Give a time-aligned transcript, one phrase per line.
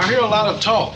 [0.00, 0.94] I hear a lot of talk.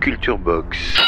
[0.00, 1.01] Culture Box.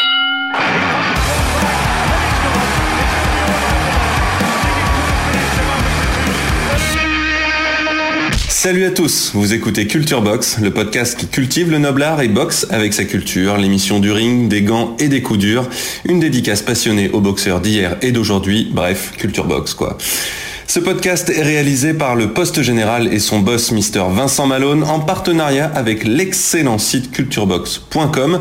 [8.64, 12.28] Salut à tous, vous écoutez Culture Box, le podcast qui cultive le noble art et
[12.28, 15.68] boxe avec sa culture, l'émission du ring, des gants et des coups durs,
[16.06, 19.98] une dédicace passionnée aux boxeurs d'hier et d'aujourd'hui, bref, Culture Box quoi.
[20.66, 24.98] Ce podcast est réalisé par le Poste Général et son boss Mr Vincent Malone en
[24.98, 28.40] partenariat avec l'excellent site culturebox.com.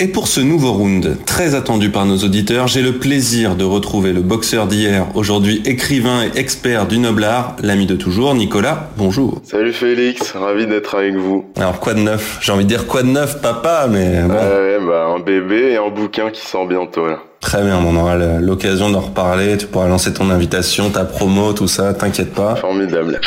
[0.00, 4.12] Et pour ce nouveau round, très attendu par nos auditeurs, j'ai le plaisir de retrouver
[4.12, 9.40] le boxeur d'hier, aujourd'hui écrivain et expert du noble art, l'ami de toujours, Nicolas, bonjour.
[9.42, 11.46] Salut Félix, ravi d'être avec vous.
[11.56, 12.38] Alors quoi de neuf?
[12.40, 14.34] J'ai envie de dire quoi de neuf papa, mais bon.
[14.34, 17.18] Ouais, bah, un bébé et un bouquin qui sort bientôt là.
[17.40, 21.66] Très bien, on aura l'occasion d'en reparler, tu pourras lancer ton invitation, ta promo, tout
[21.66, 22.54] ça, t'inquiète pas.
[22.54, 23.20] Formidable.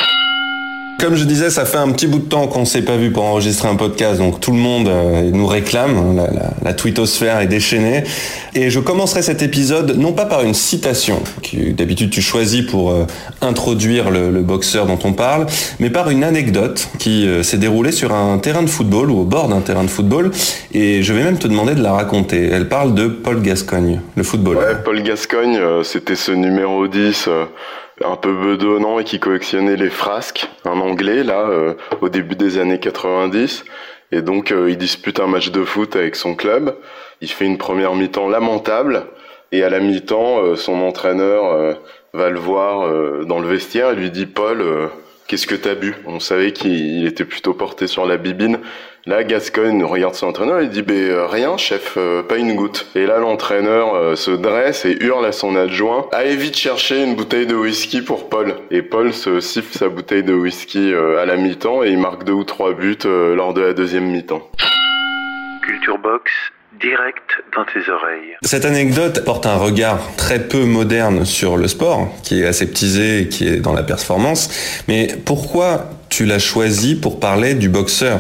[1.02, 3.24] Comme je disais, ça fait un petit bout de temps qu'on s'est pas vu pour
[3.24, 7.48] enregistrer un podcast, donc tout le monde euh, nous réclame, la, la, la twittosphère est
[7.48, 8.04] déchaînée.
[8.54, 12.92] Et je commencerai cet épisode non pas par une citation, que d'habitude tu choisis pour
[12.92, 13.08] euh,
[13.42, 15.48] introduire le, le, boxeur dont on parle,
[15.80, 19.26] mais par une anecdote qui euh, s'est déroulée sur un terrain de football ou au
[19.26, 20.30] bord d'un terrain de football.
[20.72, 22.48] Et je vais même te demander de la raconter.
[22.52, 24.62] Elle parle de Paul Gascogne, le footballeur.
[24.62, 27.28] Ouais, Paul Gascogne, c'était ce numéro 10
[28.06, 32.58] un peu bedonnant et qui collectionnait les frasques, un anglais là, euh, au début des
[32.58, 33.66] années 90.
[34.12, 36.76] Et donc euh, il dispute un match de foot avec son club.
[37.22, 39.06] Il fait une première mi-temps lamentable.
[39.52, 41.78] Et à la mi-temps, euh, son entraîneur
[42.14, 44.90] va le voir dans le vestiaire et lui dit Paul,
[45.28, 45.96] qu'est-ce que t'as bu?
[46.06, 48.60] On savait qu'il était plutôt porté sur la bibine.
[49.08, 52.86] Là, Gascogne regarde son entraîneur et dit ben rien, chef, euh, pas une goutte.
[52.94, 57.16] Et là, l'entraîneur euh, se dresse et hurle à son adjoint allez vite chercher une
[57.16, 58.54] bouteille de whisky pour Paul.
[58.70, 62.34] Et Paul se siffle sa bouteille de whisky à la mi-temps et il marque deux
[62.34, 64.48] ou trois buts lors de la deuxième mi-temps.
[65.64, 66.32] Culture Box
[66.80, 68.38] direct dans tes oreilles.
[68.44, 73.28] Cette anecdote porte un regard très peu moderne sur le sport, qui est aseptisé et
[73.30, 74.84] qui est dans la performance.
[74.88, 78.20] Mais pourquoi tu l'as choisi pour parler du boxeur?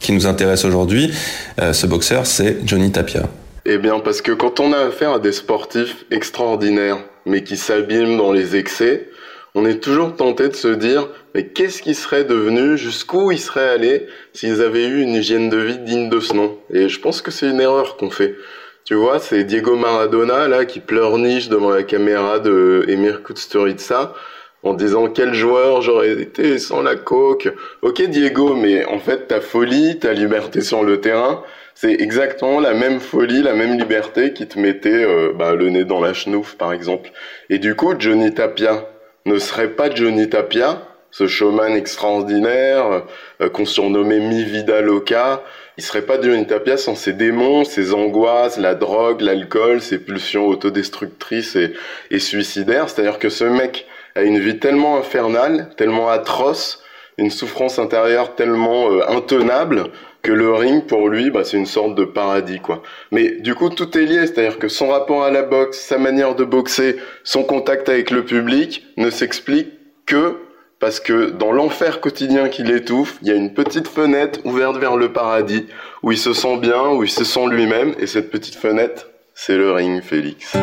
[0.00, 1.12] Qui nous intéresse aujourd'hui
[1.60, 3.28] euh, Ce boxeur, c'est Johnny Tapia.
[3.66, 8.16] Eh bien, parce que quand on a affaire à des sportifs extraordinaires, mais qui s'abîment
[8.16, 9.08] dans les excès,
[9.54, 13.68] on est toujours tenté de se dire mais qu'est-ce qui serait devenu, jusqu'où ils seraient
[13.68, 16.56] allés s'ils avaient eu une hygiène de vie digne de ce nom?
[16.72, 18.36] Et je pense que c'est une erreur qu'on fait.
[18.84, 24.14] Tu vois, c'est Diego Maradona là qui pleurniche devant la caméra de Emir Kusturica
[24.62, 27.48] en disant quel joueur j'aurais été sans la coke.
[27.82, 31.42] Ok Diego, mais en fait ta folie, ta liberté sur le terrain,
[31.74, 35.84] c'est exactement la même folie, la même liberté qui te mettait euh, bah, le nez
[35.84, 37.10] dans la chenouf par exemple.
[37.48, 38.86] Et du coup Johnny Tapia
[39.26, 43.04] ne serait pas Johnny Tapia, ce showman extraordinaire
[43.40, 45.42] euh, qu'on surnommait Mi Vida Loca,
[45.78, 50.46] il serait pas Johnny Tapia sans ses démons, ses angoisses, la drogue, l'alcool, ses pulsions
[50.46, 51.72] autodestructrices et,
[52.10, 52.90] et suicidaires.
[52.90, 56.82] C'est-à-dire que ce mec a une vie tellement infernale, tellement atroce,
[57.18, 59.84] une souffrance intérieure tellement euh, intenable
[60.22, 62.82] que le ring pour lui bah, c'est une sorte de paradis quoi.
[63.10, 66.34] Mais du coup tout est lié, c'est-à-dire que son rapport à la boxe, sa manière
[66.34, 69.68] de boxer, son contact avec le public ne s'explique
[70.06, 70.36] que
[70.78, 74.96] parce que dans l'enfer quotidien qu'il étouffe, il y a une petite fenêtre ouverte vers
[74.96, 75.66] le paradis
[76.02, 79.56] où il se sent bien, où il se sent lui-même et cette petite fenêtre, c'est
[79.56, 80.56] le ring Félix.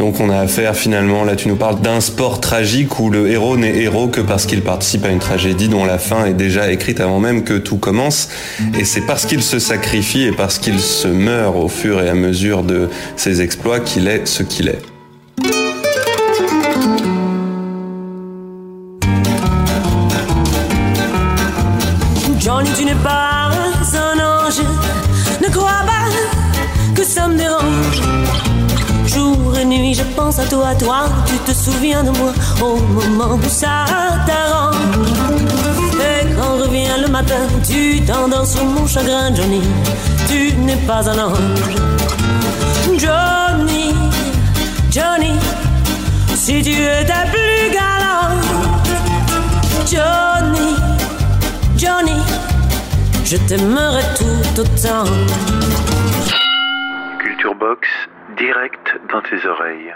[0.00, 3.58] Donc on a affaire finalement, là tu nous parles d'un sport tragique où le héros
[3.58, 7.00] n'est héros que parce qu'il participe à une tragédie dont la fin est déjà écrite
[7.00, 8.30] avant même que tout commence.
[8.78, 12.14] Et c'est parce qu'il se sacrifie et parce qu'il se meurt au fur et à
[12.14, 14.80] mesure de ses exploits qu'il est ce qu'il est.
[30.30, 32.32] pense à toi, toi, tu te souviens de moi
[32.62, 33.84] au moment où ça
[34.26, 34.76] t'arrange.
[35.98, 39.60] Et quand revient le matin, tu t'endors sous mon chagrin, Johnny.
[40.28, 41.38] Tu n'es pas un ange.
[42.96, 43.92] Johnny,
[44.92, 45.34] Johnny,
[46.36, 48.30] si tu étais plus galant.
[49.92, 50.76] Johnny,
[51.76, 52.20] Johnny,
[53.24, 55.10] je t'aimerais tout autant.
[57.18, 57.88] Culture Box,
[58.36, 59.92] direct dans tes oreilles.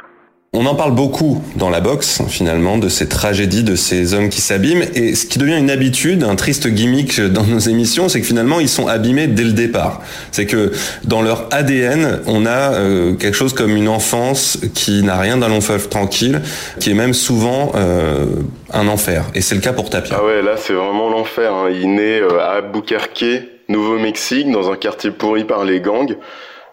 [0.57, 4.41] On en parle beaucoup dans la boxe, finalement, de ces tragédies, de ces hommes qui
[4.41, 4.85] s'abîment.
[4.95, 8.61] Et ce qui devient une habitude, un triste gimmick dans nos émissions, c'est que finalement,
[8.61, 10.01] ils sont abîmés dès le départ.
[10.31, 10.71] C'est que
[11.03, 15.49] dans leur ADN, on a euh, quelque chose comme une enfance qui n'a rien d'un
[15.49, 16.41] long fleuve tranquille,
[16.79, 18.25] qui est même souvent euh,
[18.73, 19.25] un enfer.
[19.35, 20.19] Et c'est le cas pour Tapia.
[20.21, 21.53] Ah ouais, là, c'est vraiment l'enfer.
[21.53, 21.71] Hein.
[21.73, 23.25] Il naît euh, à Albuquerque,
[23.69, 26.15] Nouveau-Mexique, dans un quartier pourri par les gangs.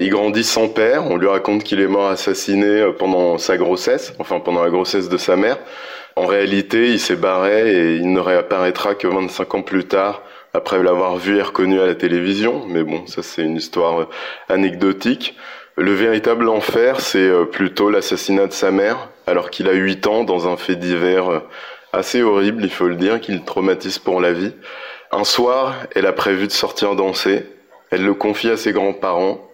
[0.02, 1.06] Il grandit sans père.
[1.12, 5.10] On lui raconte qu'il est mort assassiné euh, pendant sa grossesse, enfin pendant la grossesse
[5.10, 5.60] de sa mère.
[6.16, 10.24] En réalité, il s'est barré et il ne réapparaîtra que 25 ans plus tard,
[10.56, 12.66] après l'avoir vu et reconnu à la télévision.
[12.68, 14.10] Mais bon, ça c'est une histoire euh,
[14.50, 15.36] anecdotique.
[15.78, 20.24] Le véritable enfer, c'est euh, plutôt l'assassinat de sa mère, alors qu'il a 8 ans
[20.24, 21.44] dans un fait divers
[21.94, 24.54] assez horrible, il faut le dire, qui le traumatise pour la vie.
[25.12, 27.46] Un soir, elle a prévu de sortir danser.
[27.92, 29.51] Elle le confie à ses grands-parents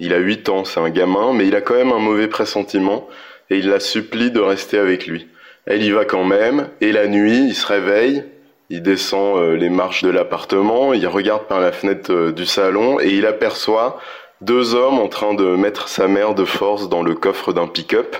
[0.00, 3.08] il a 8 ans, c'est un gamin, mais il a quand même un mauvais pressentiment
[3.50, 5.28] et il la supplie de rester avec lui.
[5.66, 8.24] Elle y va quand même et la nuit, il se réveille,
[8.70, 12.98] il descend euh, les marches de l'appartement, il regarde par la fenêtre euh, du salon
[13.00, 13.98] et il aperçoit
[14.40, 18.16] deux hommes en train de mettre sa mère de force dans le coffre d'un pick-up.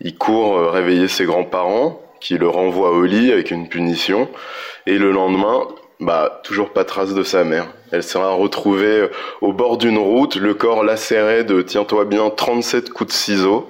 [0.00, 4.28] Il court euh, réveiller ses grands-parents qui le renvoient au lit avec une punition
[4.86, 5.66] et le lendemain,
[6.00, 7.68] bah toujours pas trace de sa mère.
[7.92, 9.10] Elle sera retrouvée euh,
[9.40, 13.68] au bord d'une route, le corps lacéré de, tiens-toi bien, 37 coups de ciseaux.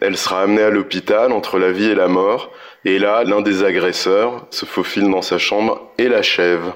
[0.00, 2.50] Elle sera amenée à l'hôpital entre la vie et la mort.
[2.84, 6.72] Et là, l'un des agresseurs se faufile dans sa chambre et l'achève.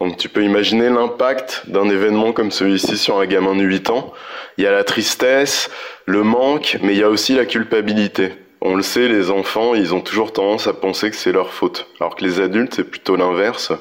[0.00, 4.12] Donc tu peux imaginer l'impact d'un événement comme celui-ci sur un gamin de 8 ans.
[4.56, 5.70] Il y a la tristesse,
[6.06, 8.32] le manque, mais il y a aussi la culpabilité.
[8.60, 11.88] On le sait, les enfants, ils ont toujours tendance à penser que c'est leur faute,
[12.00, 13.72] alors que les adultes, c'est plutôt l'inverse.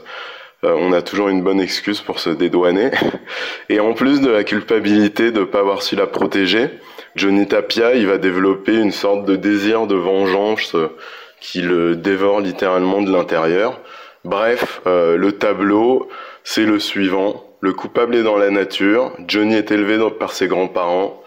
[0.64, 2.92] Euh, on a toujours une bonne excuse pour se dédouaner.
[3.70, 6.70] Et en plus de la culpabilité de ne pas avoir su la protéger,
[7.16, 10.96] Johnny Tapia, il va développer une sorte de désir de vengeance euh,
[11.40, 13.80] qui le dévore littéralement de l'intérieur.
[14.26, 16.10] Bref, euh, le tableau,
[16.44, 17.44] c'est le suivant.
[17.60, 21.24] Le coupable est dans la nature, Johnny est élevé par ses grands-parents,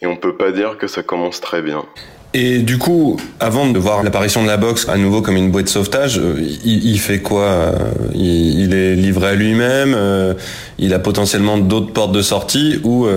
[0.00, 1.84] et on peut pas dire que ça commence très bien.
[2.32, 5.64] Et du coup, avant de voir l'apparition de la boxe à nouveau comme une bouée
[5.64, 7.72] de sauvetage, euh, il, fait quoi euh,
[8.14, 10.34] il, est livré à lui-même euh,
[10.78, 13.08] Il a potentiellement d'autres portes de sortie ou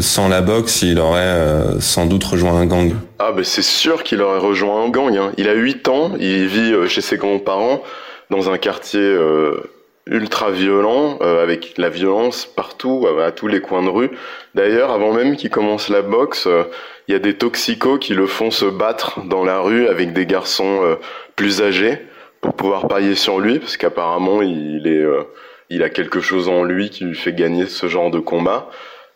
[0.00, 2.92] sans la boxe, il aurait sans doute rejoint un gang?
[3.20, 5.16] Ah ben c'est sûr qu'il aurait rejoint un gang.
[5.16, 5.32] Hein.
[5.36, 7.82] Il a 8 ans, il vit chez ses grands-parents
[8.30, 9.16] dans un quartier
[10.06, 14.10] ultra violent, avec la violence partout, à tous les coins de rue.
[14.54, 16.48] D'ailleurs, avant même qu'il commence la boxe,
[17.10, 20.26] il y a des toxicos qui le font se battre dans la rue avec des
[20.26, 20.94] garçons euh,
[21.34, 21.98] plus âgés
[22.40, 25.24] pour pouvoir parier sur lui, parce qu'apparemment il euh,
[25.70, 28.70] il a quelque chose en lui qui lui fait gagner ce genre de combat.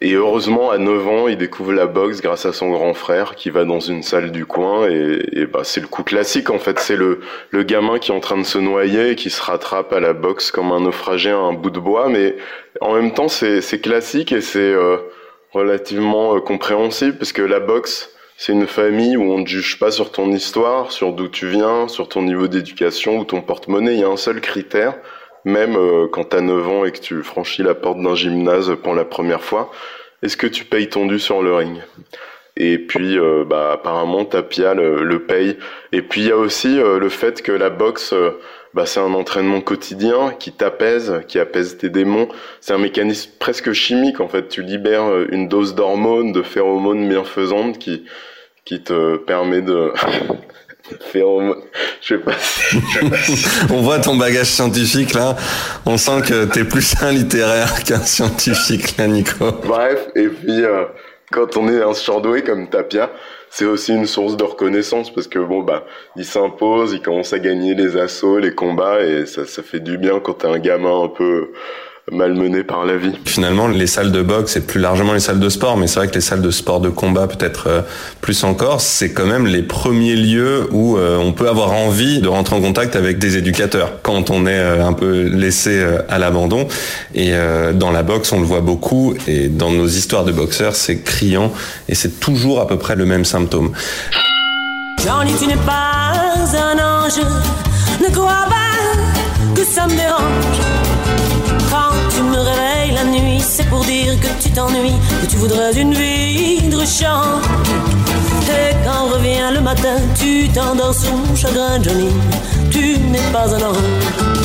[0.04, 3.48] Et heureusement, à 9 ans, il découvre la boxe grâce à son grand frère qui
[3.48, 6.78] va dans une salle du coin et, bah, c'est le coup classique en fait.
[6.78, 9.94] C'est le, le gamin qui est en train de se noyer et qui se rattrape
[9.94, 12.10] à la boxe comme un naufragé à un bout de bois.
[12.10, 12.36] Mais
[12.82, 14.98] en même temps, c'est classique et c'est euh,
[15.52, 19.90] relativement euh, compréhensible parce que la boxe, c'est une famille où on ne juge pas
[19.90, 23.94] sur ton histoire, sur d'où tu viens, sur ton niveau d'éducation ou ton porte-monnaie.
[23.94, 24.98] Il y a un seul critère,
[25.44, 28.74] même euh, quand tu as 9 ans et que tu franchis la porte d'un gymnase
[28.82, 29.70] pour la première fois,
[30.22, 31.82] est-ce que tu payes ton dû sur le ring?
[32.56, 35.56] Et puis, euh, bah, apparemment, Tapia le, le, paye.
[35.92, 38.14] Et puis, il y a aussi le fait que la boxe,
[38.74, 42.28] bah, c'est un entraînement quotidien qui t'apaise, qui apaise tes démons.
[42.60, 44.48] C'est un mécanisme presque chimique en fait.
[44.48, 48.04] Tu libères euh, une dose d'hormones, de phéromones bienfaisantes qui
[48.64, 49.92] qui te permet de
[51.14, 52.32] Je sais pas.
[53.74, 55.36] On voit ton bagage scientifique là.
[55.86, 59.52] On sent que t'es plus un littéraire qu'un scientifique là, Nico.
[59.64, 60.84] Bref, et puis euh,
[61.32, 63.10] quand on est un surdoué comme Tapia,
[63.48, 65.86] c'est aussi une source de reconnaissance parce que bon bah
[66.16, 69.96] il s'impose, il commence à gagner les assauts, les combats et ça, ça fait du
[69.96, 71.52] bien quand t'es un gamin un peu
[72.12, 73.12] malmené par la vie.
[73.24, 76.08] Finalement, les salles de boxe et plus largement les salles de sport, mais c'est vrai
[76.08, 77.80] que les salles de sport de combat peut-être euh,
[78.20, 82.28] plus encore, c'est quand même les premiers lieux où euh, on peut avoir envie de
[82.28, 86.68] rentrer en contact avec des éducateurs quand on est euh, un peu laissé à l'abandon.
[87.14, 87.32] Et
[87.74, 91.52] dans la boxe, on le voit beaucoup et dans nos histoires de boxeurs, c'est criant
[91.88, 93.72] et c'est toujours à peu près le même symptôme.
[95.04, 96.12] Johnny, tu n'es pas
[96.56, 97.20] un ange,
[98.00, 100.93] ne crois pas que ça me dérange
[103.86, 107.40] dire que tu t'ennuies, que tu voudrais une vie de chant.
[108.48, 112.08] Et quand revient le matin, tu t'endors sous chagrin, Johnny.
[112.70, 114.43] Tu n'es pas un heureux.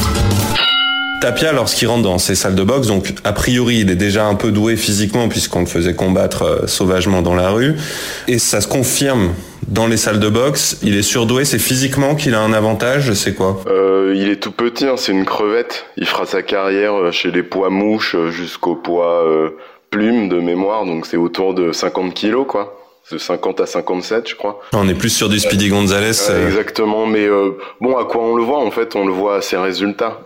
[1.21, 4.35] Tapia, lorsqu'il rentre dans ces salles de boxe, donc a priori il est déjà un
[4.35, 7.75] peu doué physiquement puisqu'on le faisait combattre euh, sauvagement dans la rue,
[8.29, 9.33] et ça se confirme
[9.67, 10.79] dans les salles de boxe.
[10.81, 13.61] Il est surdoué, c'est physiquement qu'il a un avantage, c'est quoi?
[13.67, 15.85] Euh, Il est tout petit, hein, c'est une crevette.
[15.97, 19.49] Il fera sa carrière euh, chez les poids mouches jusqu'au poids euh,
[19.89, 22.79] plume de mémoire, donc c'est autour de 50 kilos quoi
[23.11, 24.61] de 50 à 57, je crois.
[24.73, 26.11] On est plus sur du Speedy Gonzalez.
[26.45, 29.41] Exactement, mais euh, bon, à quoi on le voit En fait, on le voit à
[29.41, 30.19] ses résultats.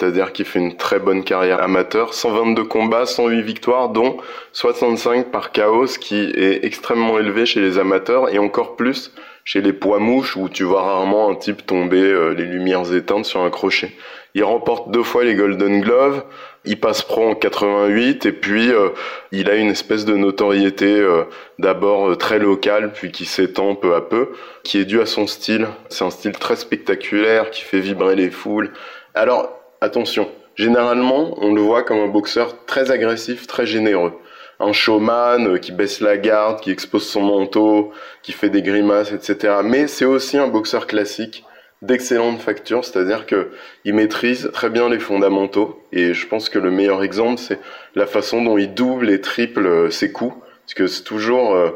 [0.00, 4.16] C'est-à-dire qu'il fait une très bonne carrière amateur, 122 combats, 108 victoires, dont
[4.54, 9.12] 65 par chaos, qui est extrêmement élevé chez les amateurs et encore plus
[9.44, 13.26] chez les poids mouches où tu vois rarement un type tomber euh, les lumières éteintes
[13.26, 13.92] sur un crochet.
[14.34, 16.22] Il remporte deux fois les Golden Gloves,
[16.64, 18.90] il passe pro en 88 et puis euh,
[19.32, 21.24] il a une espèce de notoriété euh,
[21.58, 24.30] d'abord très locale puis qui s'étend peu à peu,
[24.62, 25.68] qui est due à son style.
[25.90, 28.72] C'est un style très spectaculaire qui fait vibrer les foules.
[29.14, 34.12] Alors attention, généralement, on le voit comme un boxeur très agressif, très généreux.
[34.58, 39.12] Un showman euh, qui baisse la garde, qui expose son manteau, qui fait des grimaces,
[39.12, 39.54] etc.
[39.64, 41.44] Mais c'est aussi un boxeur classique
[41.82, 43.52] d'excellente facture, c'est-à-dire que
[43.86, 45.82] il maîtrise très bien les fondamentaux.
[45.92, 47.58] Et je pense que le meilleur exemple, c'est
[47.94, 50.34] la façon dont il double et triple euh, ses coups,
[50.66, 51.70] parce que c'est toujours euh,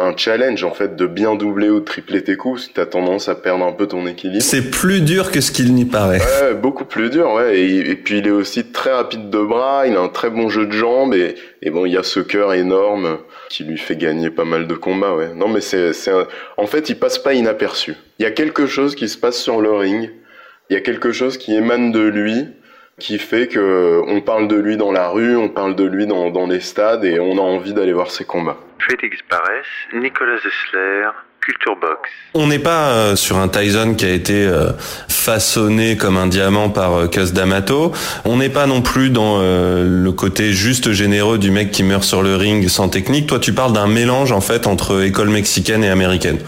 [0.00, 3.28] un challenge en fait de bien doubler ou de tripler tes coups si t'as tendance
[3.28, 4.42] à perdre un peu ton équilibre.
[4.42, 6.20] C'est plus dur que ce qu'il n'y paraît.
[6.20, 7.58] Ouais, beaucoup plus dur, ouais.
[7.58, 10.48] Et, et, puis il est aussi très rapide de bras, il a un très bon
[10.48, 13.96] jeu de jambes et, et bon, il y a ce cœur énorme qui lui fait
[13.96, 15.30] gagner pas mal de combats, ouais.
[15.34, 16.26] Non, mais c'est, c'est un...
[16.56, 17.94] en fait, il passe pas inaperçu.
[18.18, 20.10] Il y a quelque chose qui se passe sur le ring.
[20.70, 22.46] Il y a quelque chose qui émane de lui
[22.98, 26.30] qui fait que on parle de lui dans la rue, on parle de lui dans,
[26.30, 28.56] dans les stades et on a envie d'aller voir ses combats.
[28.78, 31.08] Félix Barès, Nicolas Zessler,
[31.40, 32.10] Culture Box.
[32.34, 34.72] On n'est pas euh, sur un Tyson qui a été euh,
[35.08, 37.92] façonné comme un diamant par euh, Cus D'Amato.
[38.24, 42.02] On n'est pas non plus dans euh, le côté juste généreux du mec qui meurt
[42.02, 43.26] sur le ring sans technique.
[43.26, 46.38] Toi, tu parles d'un mélange en fait entre école mexicaine et américaine.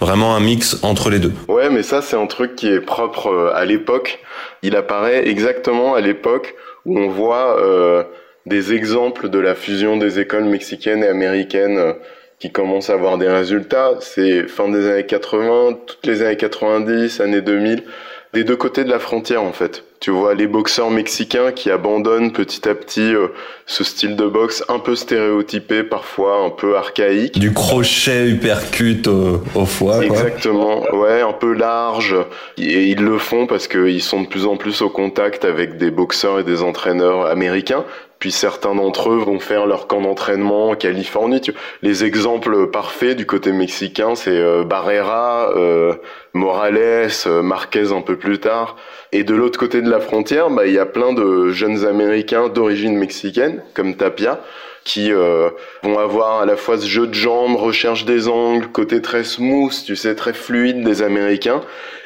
[0.00, 1.32] Vraiment un mix entre les deux.
[1.48, 4.20] Ouais, mais ça c'est un truc qui est propre euh, à l'époque.
[4.62, 6.54] Il apparaît exactement à l'époque
[6.86, 8.02] où on voit euh,
[8.46, 11.92] des exemples de la fusion des écoles mexicaines et américaines euh,
[12.38, 13.92] qui commencent à avoir des résultats.
[14.00, 17.84] C'est fin des années 80, toutes les années 90, années 2000,
[18.32, 19.84] des deux côtés de la frontière en fait.
[20.00, 23.28] Tu vois les boxeurs mexicains qui abandonnent petit à petit euh,
[23.66, 27.38] ce style de boxe un peu stéréotypé, parfois un peu archaïque.
[27.38, 29.96] Du crochet uppercut au, au foie.
[29.96, 30.04] Quoi.
[30.04, 32.16] Exactement, ouais, un peu large.
[32.56, 35.90] Et ils le font parce qu'ils sont de plus en plus au contact avec des
[35.90, 37.84] boxeurs et des entraîneurs américains.
[38.20, 41.40] Puis certains d'entre eux vont faire leur camp d'entraînement en Californie.
[41.82, 45.94] Les exemples parfaits du côté mexicain, c'est euh, Barrera, euh,
[46.34, 48.76] Morales, euh, Marquez un peu plus tard.
[49.12, 52.48] Et de l'autre côté de la frontière, bah, il y a plein de jeunes Américains
[52.50, 54.40] d'origine mexicaine, comme Tapia,
[54.84, 55.48] qui euh,
[55.82, 59.72] vont avoir à la fois ce jeu de jambes, recherche des angles, côté très smooth,
[59.84, 61.62] tu sais, très fluide des Américains,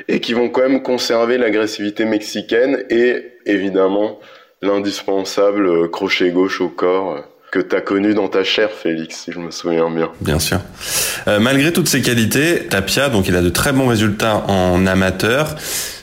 [0.08, 4.20] et qui vont quand même conserver l'agressivité mexicaine et évidemment
[4.62, 7.16] l'indispensable euh, crochet gauche au corps.
[7.16, 7.20] Euh,
[7.54, 10.10] que t'as connu dans ta chair, Félix, si je me souviens bien.
[10.20, 10.58] Bien sûr.
[11.28, 15.54] Euh, malgré toutes ces qualités, Tapia, donc il a de très bons résultats en amateur,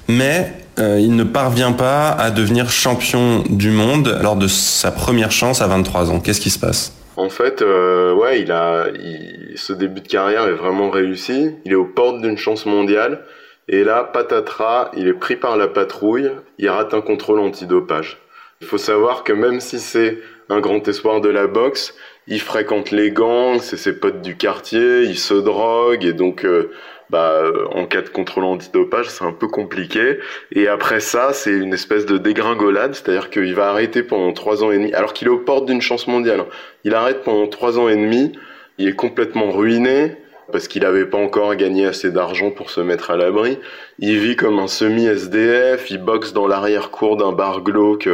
[0.07, 5.31] mais euh, il ne parvient pas à devenir champion du monde lors de sa première
[5.31, 6.21] chance à 23 ans.
[6.21, 6.93] Qu'est-ce qui se passe?
[7.17, 11.51] En fait, euh, ouais, il a, il, ce début de carrière est vraiment réussi.
[11.65, 13.25] Il est aux portes d'une chance mondiale.
[13.67, 16.31] Et là, patatras, il est pris par la patrouille.
[16.59, 18.19] Il rate un contrôle antidopage.
[18.61, 20.19] Il faut savoir que même si c'est
[20.51, 21.95] un grand espoir de la boxe.
[22.27, 26.71] Il fréquente les gangs, c'est ses potes du quartier, il se drogue et donc euh,
[27.09, 30.19] bah, en cas de contrôle antidopage, c'est un peu compliqué.
[30.51, 34.71] Et après ça, c'est une espèce de dégringolade, c'est-à-dire qu'il va arrêter pendant trois ans
[34.71, 36.45] et demi, alors qu'il est aux portes d'une chance mondiale.
[36.83, 38.33] Il arrête pendant trois ans et demi,
[38.77, 40.17] il est complètement ruiné
[40.51, 43.57] parce qu'il n'avait pas encore gagné assez d'argent pour se mettre à l'abri.
[43.99, 48.09] Il vit comme un semi-SDF, il boxe dans l'arrière-cour d'un bar glauque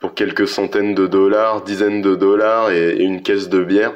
[0.00, 3.92] pour quelques centaines de dollars, dizaines de dollars et, une caisse de bière.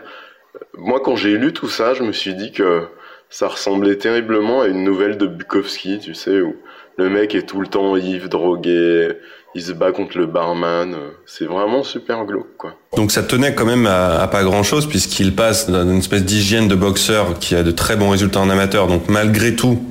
[0.76, 2.82] Moi, quand j'ai lu tout ça, je me suis dit que
[3.30, 6.54] ça ressemblait terriblement à une nouvelle de Bukowski, tu sais, où
[6.96, 9.08] le mec est tout le temps ivre, drogué,
[9.56, 10.94] il se bat contre le barman.
[11.26, 12.74] C'est vraiment super glauque, quoi.
[12.96, 16.68] Donc ça tenait quand même à, à pas grand chose puisqu'il passe d'une espèce d'hygiène
[16.68, 18.86] de boxeur qui a de très bons résultats en amateur.
[18.86, 19.82] Donc malgré tout,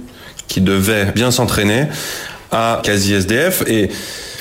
[0.48, 1.88] qui devait bien s'entraîner,
[2.53, 3.89] à quasi SDF et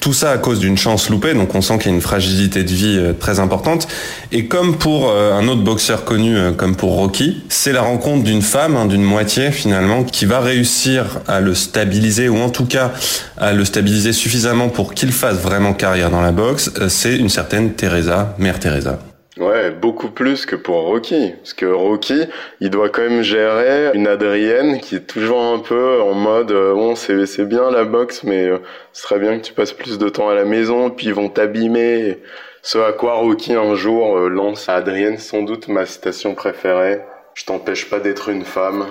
[0.03, 2.65] tout ça à cause d'une chance loupée, donc on sent qu'il y a une fragilité
[2.65, 3.87] de vie euh, très importante.
[4.33, 8.25] Et comme pour euh, un autre boxeur connu, euh, comme pour Rocky, c'est la rencontre
[8.25, 12.67] d'une femme, hein, d'une moitié finalement, qui va réussir à le stabiliser, ou en tout
[12.67, 12.91] cas
[13.39, 16.73] à le stabiliser suffisamment pour qu'il fasse vraiment carrière dans la boxe.
[16.89, 18.99] C'est une certaine Teresa, mère Teresa.
[19.39, 21.33] Ouais, beaucoup plus que pour Rocky.
[21.39, 22.25] Parce que Rocky,
[22.61, 26.75] il doit quand même gérer une Adrienne qui est toujours un peu en mode, euh,
[26.75, 28.59] bon, c'est, c'est bien la boxe, mais euh,
[28.93, 31.31] ce serait bien que tu passes plus de temps à la maison, puis ils vont
[31.31, 32.19] t'abîmer.
[32.63, 37.01] Ce à quoi Rocky un jour euh, lance à Adrienne sans doute ma citation préférée.
[37.35, 38.87] Je t'empêche pas d'être une femme,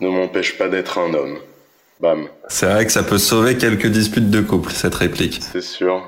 [0.00, 1.38] ne m'empêche pas d'être un homme.
[2.00, 2.28] Bam.
[2.48, 5.40] C'est vrai que ça peut sauver quelques disputes de couple, cette réplique.
[5.40, 6.02] C'est sûr.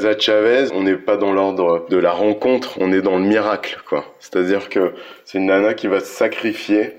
[0.00, 3.82] Teresa Chavez, on n'est pas dans l'ordre de la rencontre, on est dans le miracle,
[3.86, 4.04] quoi.
[4.18, 4.94] C'est-à-dire que
[5.26, 6.94] c'est une nana qui va se sacrifier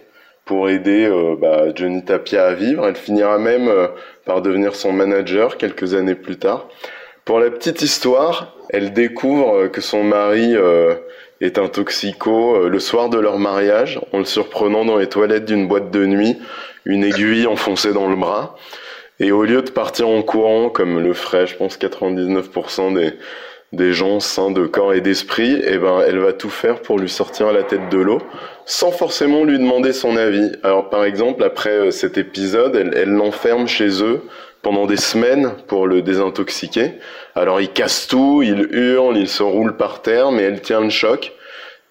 [0.46, 2.88] pour aider euh, bah, Johnny Tapia à vivre.
[2.88, 3.88] Elle finira même euh,
[4.26, 6.68] par devenir son manager quelques années plus tard.
[7.26, 10.54] Pour la petite histoire, elle découvre euh, que son mari
[11.40, 15.68] est un toxico le soir de leur mariage, en le surprenant dans les toilettes d'une
[15.68, 16.38] boîte de nuit,
[16.86, 18.56] une aiguille enfoncée dans le bras.
[19.22, 23.14] Et au lieu de partir en courant, comme le ferait, je pense, 99% des,
[23.72, 27.08] des gens sains de corps et d'esprit, eh ben, elle va tout faire pour lui
[27.08, 28.18] sortir la tête de l'eau,
[28.66, 30.52] sans forcément lui demander son avis.
[30.64, 34.24] Alors, par exemple, après euh, cet épisode, elle, elle l'enferme chez eux
[34.64, 36.94] pendant des semaines pour le désintoxiquer.
[37.36, 40.90] Alors, il casse tout, il hurle, il se roule par terre, mais elle tient le
[40.90, 41.32] choc.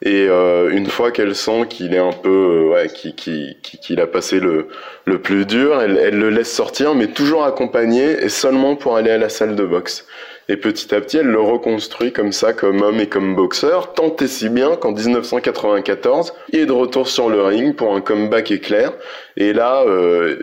[0.03, 4.41] Et euh, une fois qu'elle sent qu'il est un peu, euh, ouais, qu'il a passé
[4.41, 4.69] le,
[5.05, 9.11] le plus dur, elle, elle, le laisse sortir, mais toujours accompagné et seulement pour aller
[9.11, 10.07] à la salle de boxe.
[10.49, 14.17] Et petit à petit, elle le reconstruit comme ça, comme homme et comme boxeur, tant
[14.21, 18.51] et si bien qu'en 1994, il est de retour sur le ring pour un comeback
[18.51, 18.93] éclair.
[19.37, 20.41] Et là, euh,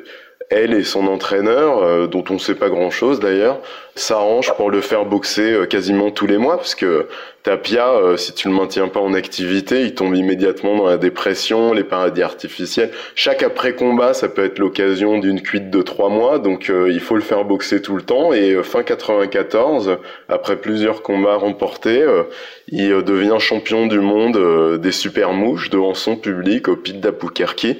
[0.50, 3.60] elle et son entraîneur, euh, dont on ne sait pas grand-chose d'ailleurs,
[3.96, 7.08] s'arrangent pour le faire boxer euh, quasiment tous les mois, parce que
[7.44, 11.74] Tapia, euh, si tu le maintiens pas en activité, il tombe immédiatement dans la dépression,
[11.74, 12.92] les paradis artificiels.
[13.16, 17.22] Chaque après-combat, ça peut être l'occasion d'une cuite de trois mois, donc il faut le
[17.22, 18.34] faire boxer tout le temps.
[18.34, 22.06] Et fin 94, après plusieurs combats remportés,
[22.68, 27.78] il devient champion du monde des super mouches devant son public au Pit d'Apukerki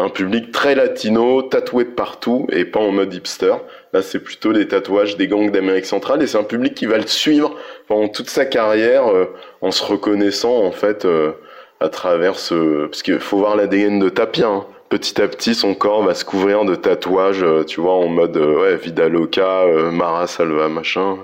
[0.00, 3.54] un public très latino, tatoué de partout et pas en mode hipster.
[3.92, 6.96] Là, c'est plutôt des tatouages des gangs d'Amérique centrale et c'est un public qui va
[6.98, 7.54] le suivre
[7.88, 9.26] pendant toute sa carrière euh,
[9.60, 11.32] en se reconnaissant en fait euh,
[11.80, 12.86] à travers ce...
[12.86, 14.48] Parce qu'il faut voir l'ADN de Tapia.
[14.48, 14.66] Hein.
[14.88, 18.36] Petit à petit, son corps va se couvrir de tatouages, euh, tu vois, en mode
[18.36, 21.18] ouais, Vida Loca, Mara Salva, machin.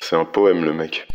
[0.00, 1.06] C'est un poème, le mec.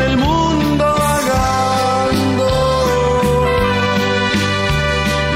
[0.00, 2.48] en el mundo vagando.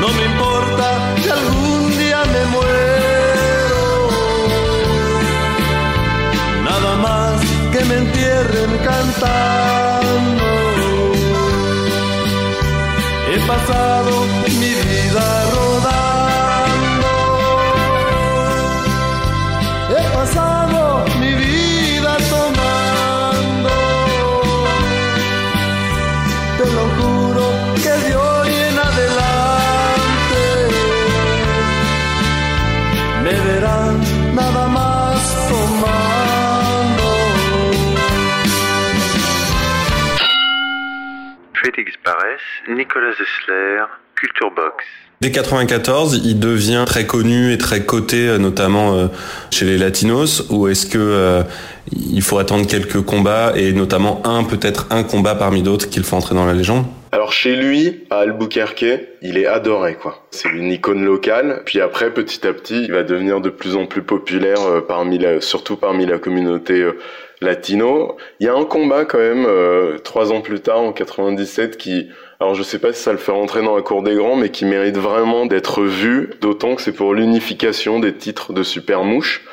[0.00, 0.86] No me importa
[1.22, 3.82] si algún día me muero,
[6.64, 7.40] nada más
[7.72, 10.44] que me entierren cantando.
[13.32, 14.23] He pasado
[42.68, 44.84] Nicolas Zessler, Culture Box.
[45.20, 49.06] Dès 94, il devient très connu et très coté, euh, notamment euh,
[49.50, 51.42] chez les Latinos, ou est-ce que euh,
[51.92, 56.16] il faut attendre quelques combats et notamment un, peut-être un combat parmi d'autres qu'il faut
[56.16, 56.84] entrer dans la légende?
[57.12, 58.84] Alors chez lui, à Albuquerque,
[59.22, 60.26] il est adoré quoi.
[60.30, 61.62] C'est une icône locale.
[61.64, 65.40] Puis après, petit à petit, il va devenir de plus en plus populaire parmi la,
[65.40, 66.84] surtout parmi la communauté
[67.40, 68.16] latino.
[68.40, 69.46] Il y a un combat quand même
[70.02, 72.08] trois ans plus tard, en 97, qui
[72.40, 74.50] alors je sais pas si ça le fait rentrer dans la cour des grands, mais
[74.50, 79.44] qui mérite vraiment d'être vu, d'autant que c'est pour l'unification des titres de Super Mouche.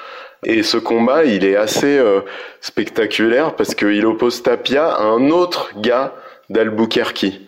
[0.44, 2.22] Et ce combat, il est assez euh,
[2.62, 6.16] spectaculaire parce qu'il oppose Tapia à un autre gars
[6.50, 7.40] d'Albuquerque.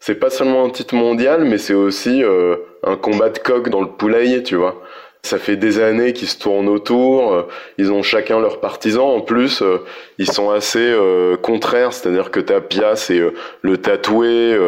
[0.00, 3.82] c'est pas seulement un titre mondial, mais c'est aussi euh, un combat de coq dans
[3.82, 4.82] le poulailler, tu vois.
[5.28, 7.42] Ça fait des années qu'ils se tournent autour, euh,
[7.76, 9.04] ils ont chacun leurs partisans.
[9.04, 9.84] En plus, euh,
[10.16, 13.20] ils sont assez euh, contraires, c'est-à-dire que Tapia, c'est
[13.60, 14.58] le tatoué,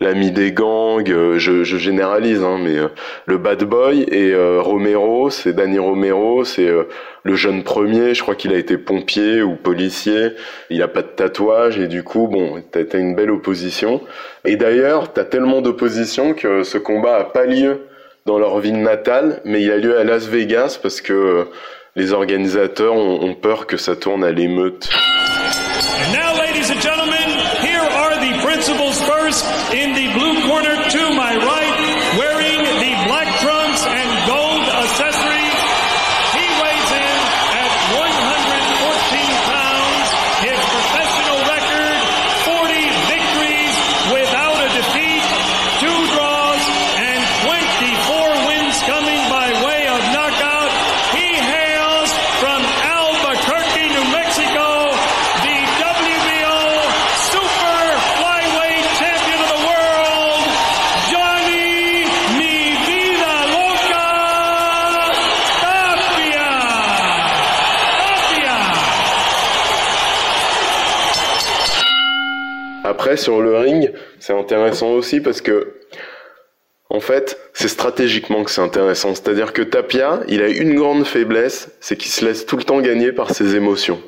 [0.00, 2.76] l'ami des gangs, je, je, généralise, hein, mais
[3.24, 6.70] le bad boy, et Romero, c'est Danny Romero, c'est
[7.22, 10.32] le jeune premier, je crois qu'il a été pompier ou policier,
[10.68, 14.02] il a pas de tatouage, et du coup, bon, t'as as une belle opposition.
[14.44, 17.86] Et d'ailleurs, t'as tellement d'opposition que ce combat a pas lieu
[18.26, 21.48] dans leur ville natale, mais il a lieu à Las Vegas parce que
[21.96, 24.88] les organisateurs ont, ont peur que ça tourne à l'émeute.
[73.16, 75.74] Sur le ring, c'est intéressant aussi parce que,
[76.90, 79.14] en fait, c'est stratégiquement que c'est intéressant.
[79.14, 82.80] C'est-à-dire que Tapia, il a une grande faiblesse, c'est qu'il se laisse tout le temps
[82.80, 84.00] gagner par ses émotions.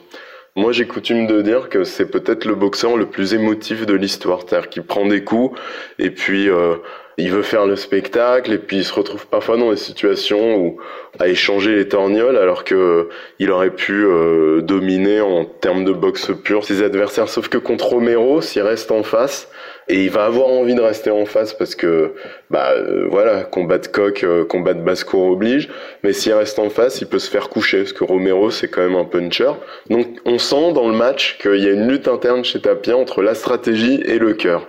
[0.56, 4.40] Moi, j'ai coutume de dire que c'est peut-être le boxeur le plus émotif de l'histoire.
[4.46, 5.58] C'est-à-dire qu'il prend des coups
[5.98, 6.76] et puis euh,
[7.16, 10.76] il veut faire le spectacle et puis il se retrouve parfois dans des situations où
[11.18, 16.32] à échanger les torgnoles alors que il aurait pu euh, dominer en termes de boxe
[16.42, 17.28] pure ses adversaires.
[17.28, 19.48] Sauf que contre Romero, s'il reste en face,
[19.88, 22.14] et il va avoir envie de rester en face parce que
[22.50, 25.68] bah euh, voilà combat de coq euh, combat de basse-cour oblige.
[26.02, 28.80] Mais s'il reste en face il peut se faire coucher parce que Romero c'est quand
[28.80, 29.52] même un puncher.
[29.90, 33.22] Donc on sent dans le match qu'il y a une lutte interne chez Tapia entre
[33.22, 34.66] la stratégie et le cœur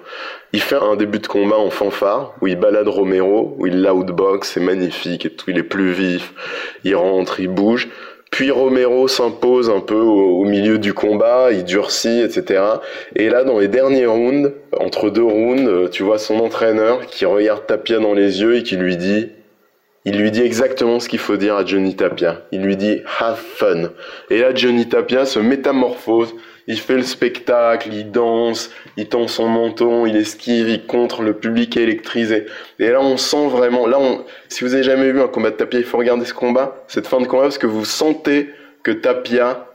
[0.55, 4.51] il fait un début de combat en fanfare où il balade Romero où il l'outbox
[4.51, 6.33] c'est magnifique et tout il est plus vif
[6.85, 7.89] il rentre il bouge
[8.31, 12.61] puis Romero s'impose un peu au, au, milieu du combat, il durcit, etc.
[13.15, 17.23] Et là, dans les derniers rounds, entre deux rounds, euh, tu vois son entraîneur qui
[17.23, 19.29] regarde Tapia dans les yeux et qui lui dit,
[20.03, 22.41] il lui dit exactement ce qu'il faut dire à Johnny Tapia.
[22.51, 23.91] Il lui dit have fun.
[24.29, 26.35] Et là, Johnny Tapia se métamorphose.
[26.67, 31.33] Il fait le spectacle, il danse, il tend son menton, il esquive, il contre, le
[31.33, 32.47] public est électrisé.
[32.79, 35.55] Et là, on sent vraiment, là, on, si vous avez jamais vu un combat de
[35.55, 38.49] Tapia, il faut regarder ce combat, cette fin de combat, parce que vous sentez
[38.81, 39.67] que Tapia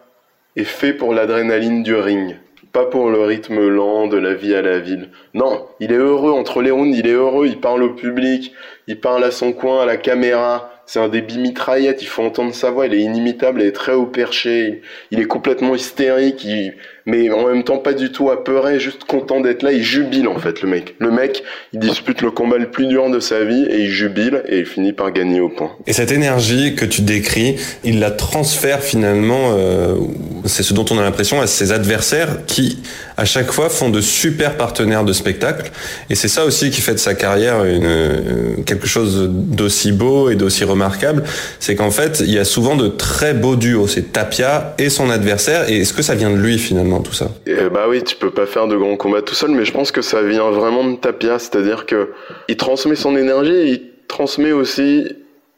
[0.56, 2.36] est fait pour l'adrénaline du ring.
[2.72, 5.10] Pas pour le rythme lent de la vie à la ville.
[5.34, 8.52] Non, il est heureux entre les rounds, il est heureux, il parle au public,
[8.86, 10.79] il parle à son coin, à la caméra.
[10.92, 13.92] C'est un débit mitraillette, il faut entendre sa voix, il est inimitable, il est très
[13.92, 16.74] haut perché, il est complètement hystérique, il...
[17.10, 20.38] mais en même temps pas du tout apeuré, juste content d'être là, il jubile en
[20.38, 20.94] fait le mec.
[20.98, 21.42] Le mec,
[21.72, 24.66] il dispute le combat le plus dur de sa vie et il jubile et il
[24.66, 25.72] finit par gagner au point.
[25.86, 29.96] Et cette énergie que tu décris, il la transfère finalement, euh,
[30.44, 32.78] c'est ce dont on a l'impression, à ses adversaires qui
[33.16, 35.72] à chaque fois font de super partenaires de spectacle.
[36.08, 40.30] Et c'est ça aussi qui fait de sa carrière une, euh, quelque chose d'aussi beau
[40.30, 41.24] et d'aussi remarquable.
[41.58, 43.88] C'est qu'en fait, il y a souvent de très beaux duos.
[43.88, 45.68] C'est Tapia et son adversaire.
[45.68, 46.99] Et est-ce que ça vient de lui finalement?
[47.02, 49.64] Tout ça et Bah oui, tu peux pas faire de grands combats tout seul, mais
[49.64, 51.38] je pense que ça vient vraiment de Tapia.
[51.38, 52.10] C'est-à-dire que
[52.48, 55.06] il transmet son énergie il transmet aussi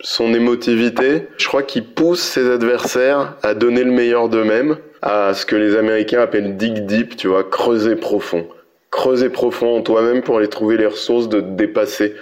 [0.01, 1.29] son émotivité.
[1.39, 5.77] Je crois qu'il pousse ses adversaires à donner le meilleur d'eux-mêmes, à ce que les
[5.77, 8.47] Américains appellent dig deep, tu vois, creuser profond.
[8.91, 12.15] Creuser profond en toi-même pour aller trouver les ressources de te dépasser,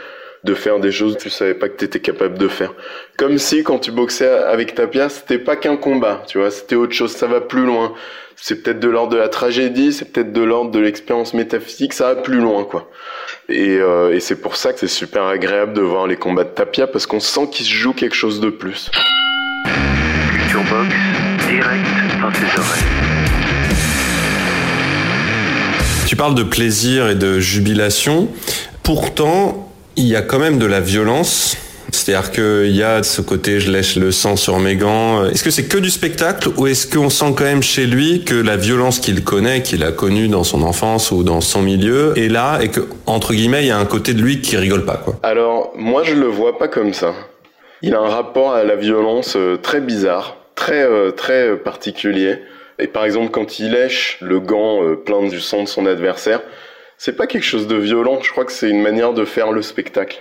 [0.44, 2.72] de faire des choses que tu savais pas que tu étais capable de faire.
[3.18, 6.92] Comme si quand tu boxais avec Tapia, c'était pas qu'un combat, tu vois, c'était autre
[6.92, 7.92] chose, ça va plus loin.
[8.36, 12.14] C'est peut-être de l'ordre de la tragédie, c'est peut-être de l'ordre de l'expérience métaphysique, ça
[12.14, 12.90] va plus loin, quoi.
[13.50, 16.48] Et, euh, et c'est pour ça que c'est super agréable de voir les combats de
[16.48, 18.90] Tapia parce qu'on sent qu'il se joue quelque chose de plus.
[20.32, 20.88] Culture Box,
[21.48, 21.86] direct
[22.22, 23.10] dans tes oreilles.
[26.06, 28.28] Tu parles de plaisir et de jubilation.
[28.82, 29.69] Pourtant,
[30.00, 31.56] il y a quand même de la violence.
[31.92, 35.26] C'est-à-dire qu'il y a ce côté je lèche le sang sur mes gants.
[35.26, 38.34] Est-ce que c'est que du spectacle ou est-ce qu'on sent quand même chez lui que
[38.34, 42.28] la violence qu'il connaît, qu'il a connue dans son enfance ou dans son milieu, est
[42.28, 44.96] là et que, entre guillemets, il y a un côté de lui qui rigole pas,
[44.96, 45.16] quoi?
[45.22, 47.12] Alors, moi, je le vois pas comme ça.
[47.82, 52.36] Il a un rapport à la violence euh, très bizarre, très, euh, très particulier.
[52.78, 56.40] Et par exemple, quand il lèche le gant euh, plein du sang de son adversaire,
[57.02, 58.20] c'est pas quelque chose de violent.
[58.20, 60.20] Je crois que c'est une manière de faire le spectacle.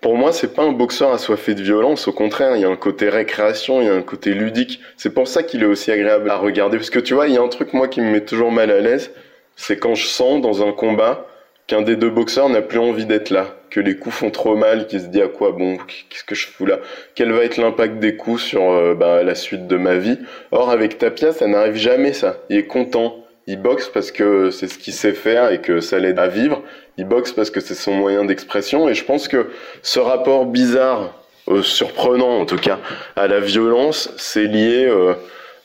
[0.00, 2.06] Pour moi, c'est pas un boxeur assoiffé de violence.
[2.06, 4.80] Au contraire, il y a un côté récréation, il y a un côté ludique.
[4.96, 6.76] C'est pour ça qu'il est aussi agréable à regarder.
[6.76, 8.70] Parce que tu vois, il y a un truc moi qui me met toujours mal
[8.70, 9.10] à l'aise,
[9.56, 11.26] c'est quand je sens dans un combat
[11.66, 14.86] qu'un des deux boxeurs n'a plus envie d'être là, que les coups font trop mal,
[14.86, 16.78] qu'il se dit à quoi bon, qu'est-ce que je fous là,
[17.16, 20.18] quel va être l'impact des coups sur euh, bah, la suite de ma vie?
[20.52, 22.38] Or avec Tapia, ça n'arrive jamais ça.
[22.50, 23.19] Il est content,
[23.50, 26.62] il boxe parce que c'est ce qu'il sait faire et que ça l'aide à vivre.
[26.98, 28.88] Il boxe parce que c'est son moyen d'expression.
[28.88, 29.48] Et je pense que
[29.82, 32.78] ce rapport bizarre, euh, surprenant en tout cas,
[33.16, 35.14] à la violence, c'est lié euh,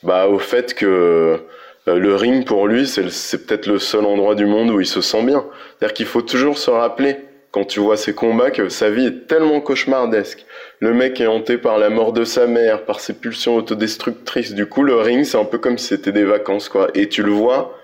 [0.02, 1.40] bah, au fait que
[1.88, 5.02] euh, le ring pour lui, c'est peut-être le seul endroit du monde où il se
[5.02, 5.46] sent bien.
[5.78, 7.18] C'est-à-dire qu'il faut toujours se rappeler
[7.52, 10.44] quand tu vois ses combats que sa vie est tellement cauchemardesque.
[10.80, 14.56] Le mec est hanté par la mort de sa mère, par ses pulsions autodestructrices.
[14.56, 16.88] Du coup, le ring, c'est un peu comme si c'était des vacances, quoi.
[16.96, 17.75] Et tu le vois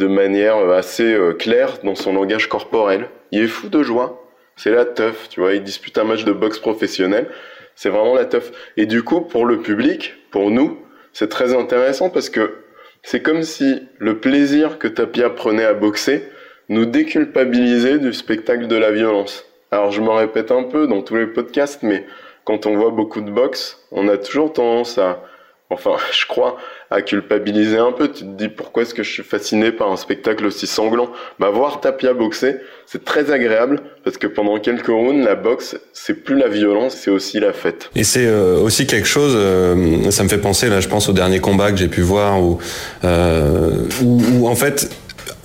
[0.00, 3.08] de manière assez euh, claire dans son langage corporel.
[3.30, 4.26] Il est fou de joie.
[4.56, 5.52] C'est la teuf, tu vois.
[5.52, 7.28] Il dispute un match de boxe professionnel.
[7.76, 8.50] C'est vraiment la teuf.
[8.76, 10.78] Et du coup, pour le public, pour nous,
[11.12, 12.56] c'est très intéressant parce que
[13.02, 16.24] c'est comme si le plaisir que Tapia prenait à boxer
[16.68, 19.44] nous déculpabilisait du spectacle de la violence.
[19.70, 22.06] Alors je me répète un peu dans tous les podcasts, mais
[22.44, 25.22] quand on voit beaucoup de boxe, on a toujours tendance à,
[25.70, 26.56] enfin je crois,
[26.90, 28.08] à culpabiliser un peu.
[28.08, 31.08] Tu te dis pourquoi est-ce que je suis fasciné par un spectacle aussi sanglant?
[31.38, 32.56] Bah voir Tapia boxer,
[32.86, 37.10] c'est très agréable parce que pendant quelques rounds, la boxe, c'est plus la violence, c'est
[37.10, 37.90] aussi la fête.
[37.94, 41.12] Et c'est euh, aussi quelque chose, euh, ça me fait penser là, je pense au
[41.12, 42.58] dernier combat que j'ai pu voir où,
[43.04, 44.90] euh, où, où en fait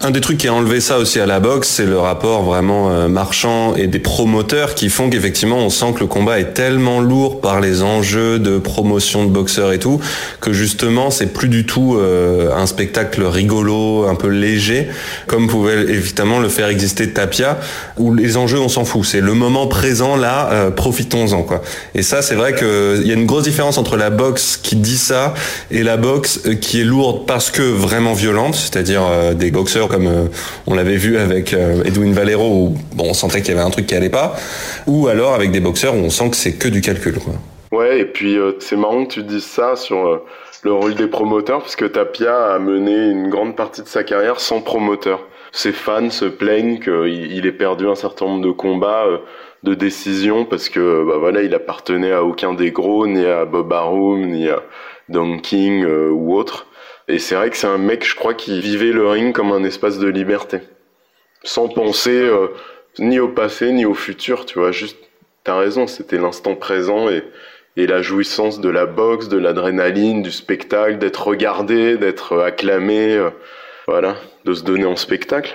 [0.01, 2.91] un des trucs qui a enlevé ça aussi à la boxe, c'est le rapport vraiment
[2.91, 6.99] euh, marchand et des promoteurs qui font qu'effectivement on sent que le combat est tellement
[6.99, 10.01] lourd par les enjeux de promotion de boxeurs et tout,
[10.41, 14.89] que justement c'est plus du tout euh, un spectacle rigolo, un peu léger,
[15.27, 17.58] comme pouvait évidemment le faire exister Tapia,
[17.97, 21.62] où les enjeux on s'en fout, c'est le moment présent là, euh, profitons-en quoi.
[21.95, 24.97] Et ça c'est vrai qu'il y a une grosse différence entre la boxe qui dit
[24.97, 25.34] ça
[25.71, 29.03] et la boxe qui est lourde parce que vraiment violente, c'est-à-dire
[29.36, 30.27] des boxeurs comme euh,
[30.67, 33.69] on l'avait vu avec euh, Edwin Valero où bon, on sentait qu'il y avait un
[33.69, 34.35] truc qui allait pas,
[34.87, 37.15] ou alors avec des boxeurs où on sent que c'est que du calcul.
[37.71, 40.21] Ouais, et puis euh, c'est marrant que tu dises ça sur
[40.63, 44.39] le rôle des promoteurs, parce que Tapia a mené une grande partie de sa carrière
[44.39, 45.21] sans promoteur.
[45.51, 49.05] Ses fans se plaignent qu'il ait perdu un certain nombre de combats,
[49.63, 53.71] de décisions, parce que bah voilà, il appartenait à aucun des gros, ni à Bob
[53.71, 54.63] Arum, ni à
[55.07, 56.67] Don King ou autre.
[57.07, 59.63] Et c'est vrai que c'est un mec, je crois, qui vivait le ring comme un
[59.63, 60.59] espace de liberté.
[61.43, 62.47] Sans penser euh,
[62.97, 64.71] ni au passé, ni au futur, tu vois.
[64.71, 64.97] Juste,
[65.43, 67.23] t'as raison, c'était l'instant présent et,
[67.77, 73.29] la jouissance de la boxe, de l'adrénaline, du spectacle, d'être regardé, d'être acclamé, euh,
[73.85, 74.15] voilà,
[74.45, 75.53] de se donner en spectacle.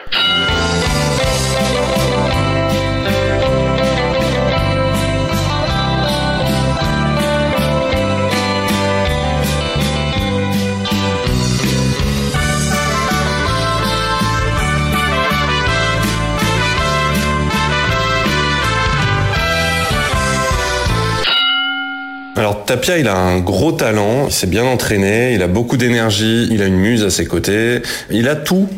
[22.71, 26.63] Tapia, il a un gros talent, il s'est bien entraîné, il a beaucoup d'énergie, il
[26.63, 28.69] a une muse à ses côtés, il a tout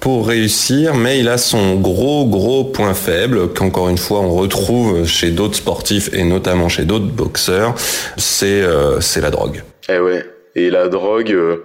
[0.00, 5.06] pour réussir, mais il a son gros gros point faible qu'encore une fois on retrouve
[5.06, 7.76] chez d'autres sportifs et notamment chez d'autres boxeurs,
[8.16, 9.62] c'est euh, c'est la drogue.
[9.88, 11.30] Eh ouais, et la drogue.
[11.30, 11.64] Euh,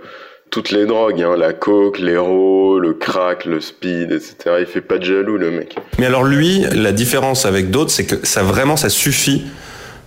[0.51, 4.57] toutes les drogues, hein, la coke, l'héro, le crack, le speed, etc.
[4.59, 5.77] Il fait pas de jaloux le mec.
[5.97, 9.45] Mais alors lui, la différence avec d'autres, c'est que ça vraiment ça suffit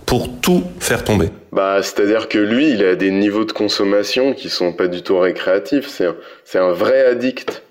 [0.05, 1.29] pour tout faire tomber.
[1.55, 5.17] Bah, c'est-à-dire que lui, il a des niveaux de consommation qui sont pas du tout
[5.17, 5.87] récréatifs.
[5.87, 7.63] C'est un, vrai addict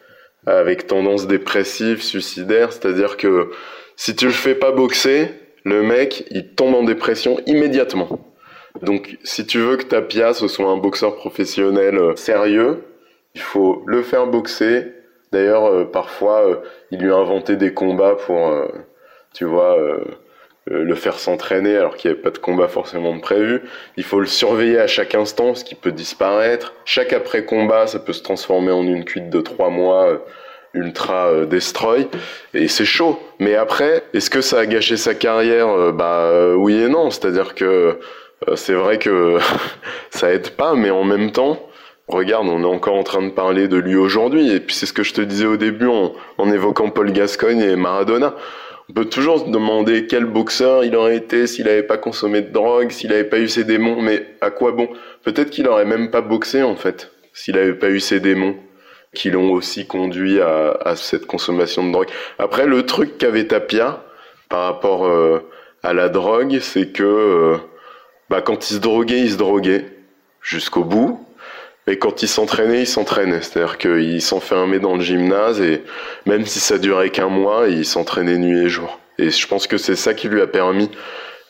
[0.47, 2.73] avec tendance dépressive, suicidaire.
[2.73, 3.51] C'est-à-dire que
[3.97, 5.29] si tu le fais pas boxer,
[5.65, 8.09] le mec, il tombe en dépression immédiatement.
[8.81, 12.85] Donc, si tu veux que ta soit un boxeur professionnel euh, sérieux,
[13.35, 14.95] il faut le faire boxer.
[15.31, 16.57] D'ailleurs, euh, parfois, euh,
[16.91, 18.51] il lui a inventé des combats pour,
[19.35, 19.77] tu vois,
[20.67, 23.63] le faire s'entraîner alors qu'il n'y avait pas de combat forcément prévu.
[23.97, 26.73] Il faut le surveiller à chaque instant parce qu'il peut disparaître.
[26.85, 30.19] Chaque après-combat, ça peut se transformer en une cuite de trois mois euh,
[30.73, 32.09] ultra euh, destroy
[32.55, 33.19] et c'est chaud.
[33.39, 35.93] Mais après, est-ce que ça a gâché sa carrière?
[35.93, 37.11] Bah oui et non.
[37.11, 37.99] C'est-à-dire que
[38.55, 39.39] c'est vrai que
[40.11, 41.61] ça aide pas, mais en même temps,
[42.09, 44.51] regarde, on est encore en train de parler de lui aujourd'hui.
[44.51, 47.61] Et puis c'est ce que je te disais au début en, en évoquant Paul Gascogne
[47.61, 48.35] et Maradona
[48.89, 52.51] on peut toujours se demander quel boxeur il aurait été s'il n'avait pas consommé de
[52.51, 54.89] drogue, s'il n'avait pas eu ses démons, mais à quoi bon?
[55.23, 58.57] Peut-être qu'il aurait même pas boxé en fait, s'il n'avait pas eu ses démons.
[59.15, 62.09] qui l'ont aussi conduit à, à, cette consommation de drogue.
[62.41, 64.05] Après, le truc qu'avait Tapia
[64.49, 65.49] par rapport euh,
[65.85, 67.57] à la drogue, c'est que euh,
[68.29, 69.85] bah, quand il se droguait, il se droguait
[70.43, 71.24] jusqu'au bout.
[71.87, 73.43] Et quand il s'entraînait, il s'entraînait.
[73.43, 75.83] C'est-à-dire qu'il s'enfermait dans le gymnase et
[76.27, 78.99] même si ça durait qu'un mois, il s'entraînait nuit et jour.
[79.19, 80.91] Et je pense que c'est ça qui lui a permis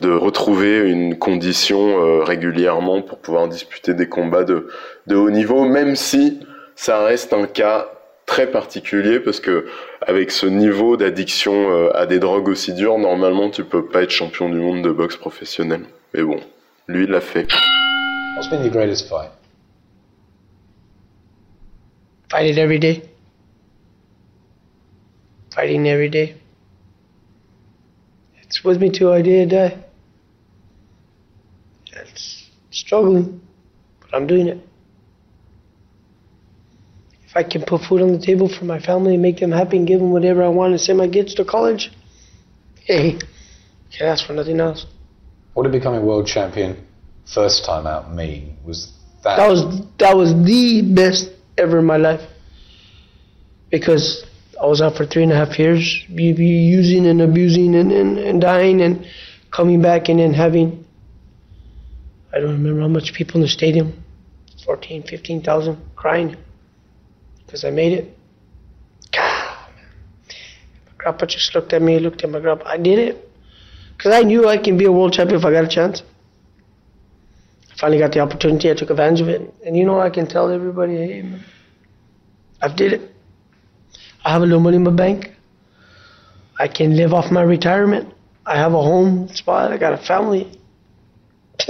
[0.01, 4.69] de retrouver une condition euh, régulièrement pour pouvoir disputer des combats de,
[5.07, 6.41] de haut niveau, même si
[6.75, 7.89] ça reste un cas
[8.27, 9.67] très particulier parce que
[10.01, 14.11] avec ce niveau d'addiction euh, à des drogues aussi dures, normalement tu peux pas être
[14.11, 15.83] champion du monde de boxe professionnel.
[16.13, 16.41] Mais bon,
[16.89, 17.47] lui il l'a fait.
[18.37, 19.31] What's been your greatest fight?
[22.35, 23.09] Fighting every day.
[25.55, 26.35] Fighting every day.
[28.43, 29.85] It's with me till I day die.
[31.93, 33.41] It's struggling,
[34.01, 34.59] but I'm doing it.
[37.29, 39.77] if I can put food on the table for my family and make them happy
[39.77, 41.93] and give them whatever I want and send my kids to college,
[42.83, 43.13] hey,
[43.93, 44.87] can't ask for nothing else.
[45.53, 46.85] What did becoming world champion
[47.33, 48.57] first time out mean?
[48.65, 48.93] Was
[49.23, 52.23] that that was that was the best ever in my life
[53.71, 54.25] because
[54.61, 58.41] I was out for three and a half years, using and abusing and, and, and
[58.41, 59.07] dying and
[59.51, 60.85] coming back and then having
[62.35, 64.03] I don't remember how much people in the stadium
[64.65, 66.37] 14, 15,000 crying
[67.47, 68.19] because I made it.
[69.13, 69.69] God,
[70.87, 72.69] my grandpa just looked at me, looked at my grandpa.
[72.69, 73.31] I did it
[73.97, 76.03] because I knew I can be a world champion if I got a chance.
[77.79, 78.71] Finally got the opportunity.
[78.71, 81.45] I took advantage of it, and you know I can tell everybody, hey, man,
[82.63, 83.11] I've did it.
[84.25, 85.33] I have a little money in my bank.
[86.59, 88.15] I can live off my retirement.
[88.47, 89.73] I have a home spot.
[89.73, 90.59] I got a family.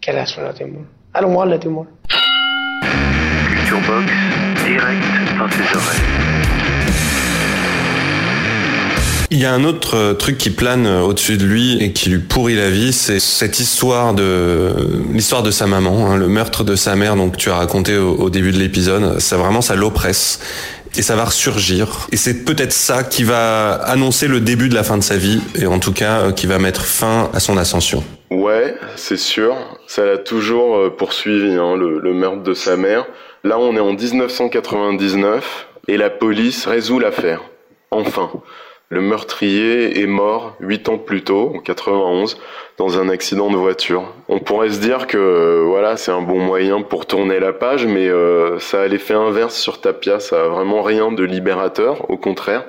[0.00, 0.86] Can't ask for nothing more.
[1.14, 1.88] I don't want nothing more.
[2.10, 4.10] Culture Box,
[4.64, 6.39] direct dans tes oreilles.
[9.32, 12.10] Il y a un autre euh, truc qui plane euh, au-dessus de lui et qui
[12.10, 14.72] lui pourrit la vie, c'est cette histoire de
[15.12, 18.28] l'histoire de sa maman, hein, le meurtre de sa mère, donc tu as raconté au,
[18.28, 19.20] début de l'épisode.
[19.20, 20.40] Ça vraiment, ça l'oppresse
[20.96, 22.08] et ça va ressurgir.
[22.10, 25.38] Et c'est peut-être ça qui va annoncer le début de la fin de sa vie
[25.54, 28.02] et en tout cas euh, qui va mettre fin à son ascension.
[28.32, 29.54] Ouais, c'est sûr.
[29.86, 33.06] Ça l'a toujours poursuivi, hein, le, le meurtre de sa mère.
[33.44, 37.42] Là, on est en 1999 et la police résout l'affaire.
[37.92, 38.30] Enfin,
[38.90, 42.36] le meurtrier est mort huit ans plus tôt, en 91,
[42.76, 44.12] dans un accident de voiture.
[44.28, 48.08] On pourrait se dire que voilà, c'est un bon moyen pour tourner la page, mais
[48.08, 50.18] euh, ça a l'effet inverse sur Tapia.
[50.18, 52.10] Ça a vraiment rien de libérateur.
[52.10, 52.64] Au contraire,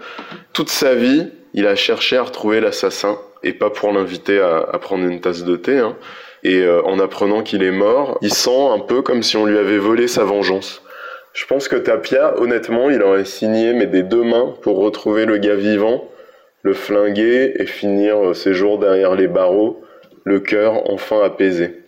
[0.54, 4.78] toute sa vie, il a cherché à retrouver l'assassin et pas pour l'inviter à, à,
[4.78, 5.80] prendre une tasse de thé.
[5.80, 5.96] Hein.
[6.44, 9.58] Et euh, en apprenant qu'il est mort, il sent un peu comme si on lui
[9.58, 10.84] avait volé sa vengeance.
[11.34, 15.38] Je pense que Tapia, honnêtement, il aurait signé, mais des deux mains, pour retrouver le
[15.38, 16.10] gars vivant,
[16.64, 19.82] le flinguer et finir euh, ses jours derrière les barreaux,
[20.26, 21.80] le cœur enfin apaisé.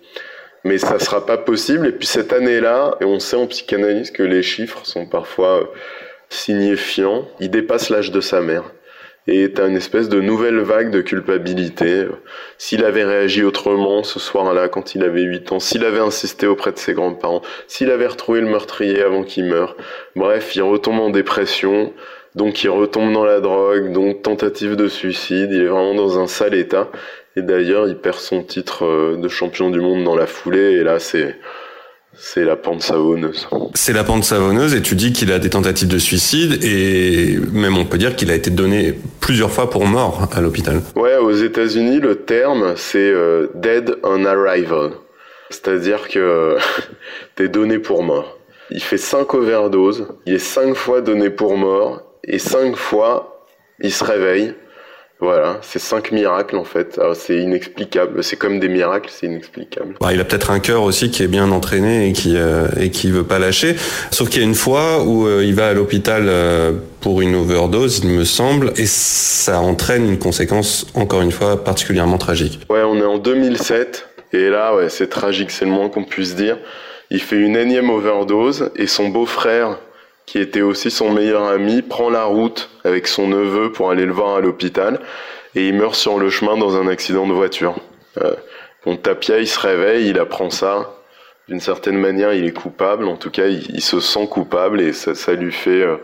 [0.63, 1.88] Mais ça sera pas possible.
[1.88, 5.65] Et puis cette année-là, et on sait en psychanalyse que les chiffres sont parfois euh,
[6.29, 8.63] signifiants, il dépasse l'âge de sa mère
[9.28, 12.06] et t'as une espèce de nouvelle vague de culpabilité.
[12.58, 16.72] S'il avait réagi autrement ce soir-là quand il avait 8 ans, s'il avait insisté auprès
[16.72, 19.78] de ses grands-parents, s'il avait retrouvé le meurtrier avant qu'il meure,
[20.16, 21.94] bref, il retombe en dépression,
[22.36, 26.28] donc il retombe dans la drogue, donc tentative de suicide, il est vraiment dans un
[26.28, 26.90] sale état.
[27.36, 30.84] Et d'ailleurs, il perd son titre euh, de champion du monde dans la foulée, et
[30.84, 31.36] là, c'est
[32.15, 33.47] c'est la pente savonneuse.
[33.73, 37.78] C'est la pente savonneuse et tu dis qu'il a des tentatives de suicide et même
[37.78, 40.82] on peut dire qu'il a été donné plusieurs fois pour mort à l'hôpital.
[40.95, 44.91] Ouais, aux États-Unis, le terme c'est euh, dead on arrival.
[45.49, 46.58] C'est-à-dire que
[47.36, 48.38] t'es donné pour mort.
[48.69, 53.45] Il fait cinq overdoses, il est cinq fois donné pour mort et cinq fois
[53.80, 54.54] il se réveille
[55.24, 57.00] voilà, c'est cinq miracles en fait.
[57.16, 58.24] C'est inexplicable.
[58.24, 59.96] C'est comme des miracles, c'est inexplicable.
[60.02, 62.92] Bah, il a peut-être un cœur aussi qui est bien entraîné et qui euh, et
[62.92, 63.76] qui veut pas lâcher.
[64.12, 67.36] Sauf qu'il y a une fois où euh, il va à l'hôpital euh, pour une
[67.36, 72.60] overdose, il me semble, et ça entraîne une conséquence encore une fois particulièrement tragique.
[72.69, 76.36] Ouais, on est en 2007 et là, ouais, c'est tragique, c'est le moins qu'on puisse
[76.36, 76.58] dire.
[77.12, 79.78] Il fait une énième overdose et son beau-frère
[80.26, 84.13] qui était aussi son meilleur ami, prend la route avec son neveu pour aller le
[84.13, 85.00] voir à l'hôpital
[85.56, 87.76] et il meurt sur le chemin dans un accident de voiture.
[88.21, 88.34] Euh,
[89.02, 90.96] Tapia, il se réveille, il apprend ça.
[91.48, 93.08] D'une certaine manière, il est coupable.
[93.08, 95.98] En tout cas, il, se sent coupable et ça, ça lui fait euh,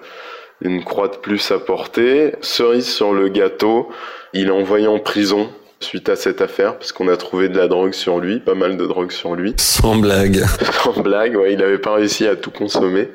[0.61, 2.33] une croix de plus à porter.
[2.41, 3.89] Cerise sur le gâteau,
[4.33, 5.49] il est envoyé en prison
[5.79, 8.77] suite à cette affaire, parce qu'on a trouvé de la drogue sur lui, pas mal
[8.77, 9.53] de drogue sur lui.
[9.57, 10.43] Sans blague.
[10.83, 13.09] Sans blague, ouais, il avait pas réussi à tout consommer.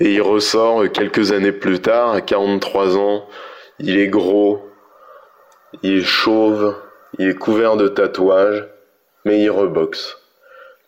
[0.00, 3.26] Et il ressort quelques années plus tard, à 43 ans,
[3.78, 4.68] il est gros,
[5.82, 6.74] il est chauve,
[7.18, 8.66] il est couvert de tatouages,
[9.24, 10.18] mais il reboxe.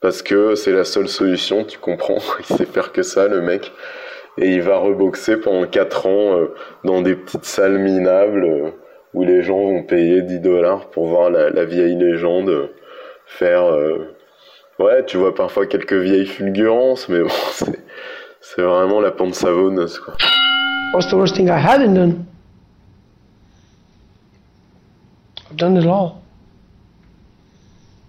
[0.01, 3.73] Parce que c'est la seule solution, tu comprends, il sait faire que ça, le mec.
[4.39, 6.55] Et il va reboxer pendant 4 ans euh,
[6.85, 8.45] dans des petites salles minables.
[8.45, 8.71] Euh,
[9.15, 12.71] où les gens vont payer 10 dollars pour voir la, vieille légende
[13.27, 13.65] faire.
[13.65, 14.17] Euh,
[14.79, 17.29] ouais, tu vois parfois quelques vieilles fulgurances, mais bon,
[18.41, 20.15] c'est, vraiment la pente savonneuse, quoi.
[20.95, 22.27] What's the worst thing I hadn't done?
[25.51, 26.23] I've done it all.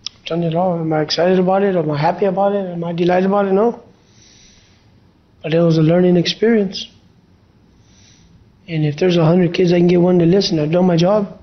[0.09, 0.79] I've done it all.
[0.79, 1.75] Am I excited about it?
[1.77, 2.65] Am I happy about it?
[2.73, 3.53] Am I delighted about it?
[3.53, 3.81] No.
[5.41, 6.87] But it was a learning experience.
[8.67, 10.59] And if there's a hundred kids, I can get one to listen.
[10.59, 11.39] I've done my job.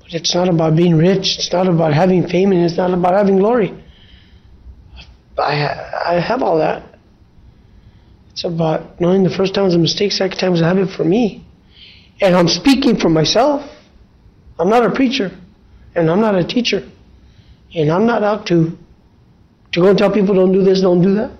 [0.00, 1.38] But it's not about being rich.
[1.38, 3.72] It's not about having fame, and it's not about having glory.
[5.38, 5.54] I
[6.04, 6.82] I have all that.
[8.32, 11.04] It's about knowing the first time was a mistake, second time was a habit for
[11.04, 11.44] me.
[12.20, 13.68] And I'm speaking for myself.
[14.58, 15.30] I'm not a preacher,
[15.94, 16.88] and I'm not a teacher,
[17.74, 18.78] and I'm not out to
[19.72, 21.30] to go and tell people don't do this, don't do that,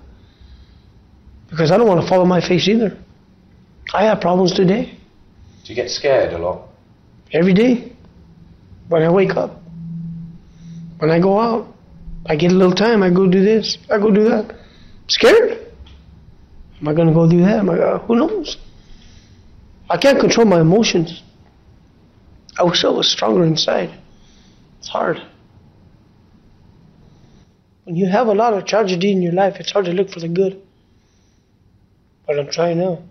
[1.49, 2.97] because I don't want to follow my face either.
[3.93, 4.97] I have problems today.
[5.63, 6.67] Do you get scared a lot?
[7.31, 7.93] Every day.
[8.89, 9.61] When I wake up.
[10.97, 11.73] When I go out.
[12.25, 14.55] I get a little time, I go do this, I go do that.
[15.07, 15.59] scared.
[16.79, 17.59] Am I going to go do that?
[17.59, 18.57] Am I, uh, who knows?
[19.89, 21.21] I can't control my emotions.
[22.57, 23.97] I wish I was stronger inside.
[24.79, 25.21] It's hard.
[27.83, 30.21] When you have a lot of tragedy in your life, it's hard to look for
[30.21, 30.61] the good.
[32.25, 33.03] But I'm trying now.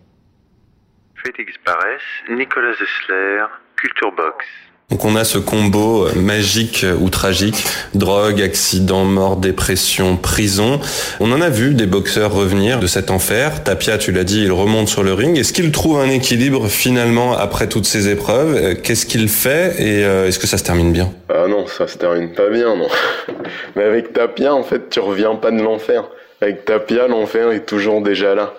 [1.24, 2.00] Félix Barès,
[2.30, 3.44] Nicolas Zessler,
[3.76, 4.44] Culture Box.
[4.90, 7.64] Donc on a ce combo euh, magique ou tragique,
[7.94, 10.80] drogue, accident, mort, dépression, prison.
[11.20, 13.62] On en a vu des boxeurs revenir de cet enfer.
[13.62, 15.38] Tapia, tu l'as dit, il remonte sur le ring.
[15.38, 18.54] Est-ce qu'il trouve un équilibre finalement après toutes ces épreuves?
[18.54, 21.10] Euh, Qu'est-ce qu'il fait et euh, est-ce que ça se termine bien?
[21.30, 22.88] Ah non, ça se termine pas bien, non.
[23.76, 26.04] Mais avec Tapia, en fait, tu reviens pas de l'enfer.
[26.42, 28.52] Avec Tapia, l'enfer est toujours déjà là.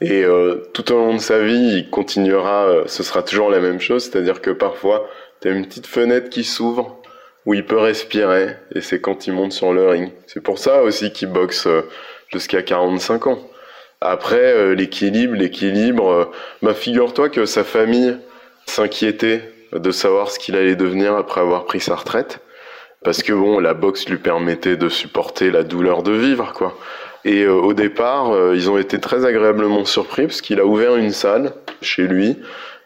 [0.00, 3.60] Et euh, tout au long de sa vie, il continuera, euh, ce sera toujours la
[3.60, 5.06] même chose, c'est-à-dire que parfois,
[5.42, 7.00] tu as une petite fenêtre qui s'ouvre
[7.46, 10.12] où il peut respirer, et c'est quand il monte sur le ring.
[10.26, 11.82] C'est pour ça aussi qu'il boxe euh,
[12.32, 13.38] jusqu'à 45 ans.
[14.00, 16.30] Après, l'équilibre, l'équilibre,
[16.62, 18.16] bah, figure-toi que sa famille
[18.64, 22.40] s'inquiétait de savoir ce qu'il allait devenir après avoir pris sa retraite.
[23.04, 26.78] Parce que bon, la boxe lui permettait de supporter la douleur de vivre, quoi.
[27.24, 30.96] Et euh, au départ, euh, ils ont été très agréablement surpris parce qu'il a ouvert
[30.96, 31.52] une salle
[31.82, 32.38] chez lui.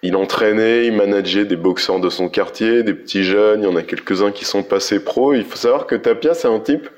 [0.03, 3.63] Il entraînait, il manageait des boxeurs de son quartier, des petits jeunes.
[3.63, 5.35] Il y en a quelques-uns qui sont passés pro.
[5.35, 6.89] Il faut savoir que Tapia, c'est un type.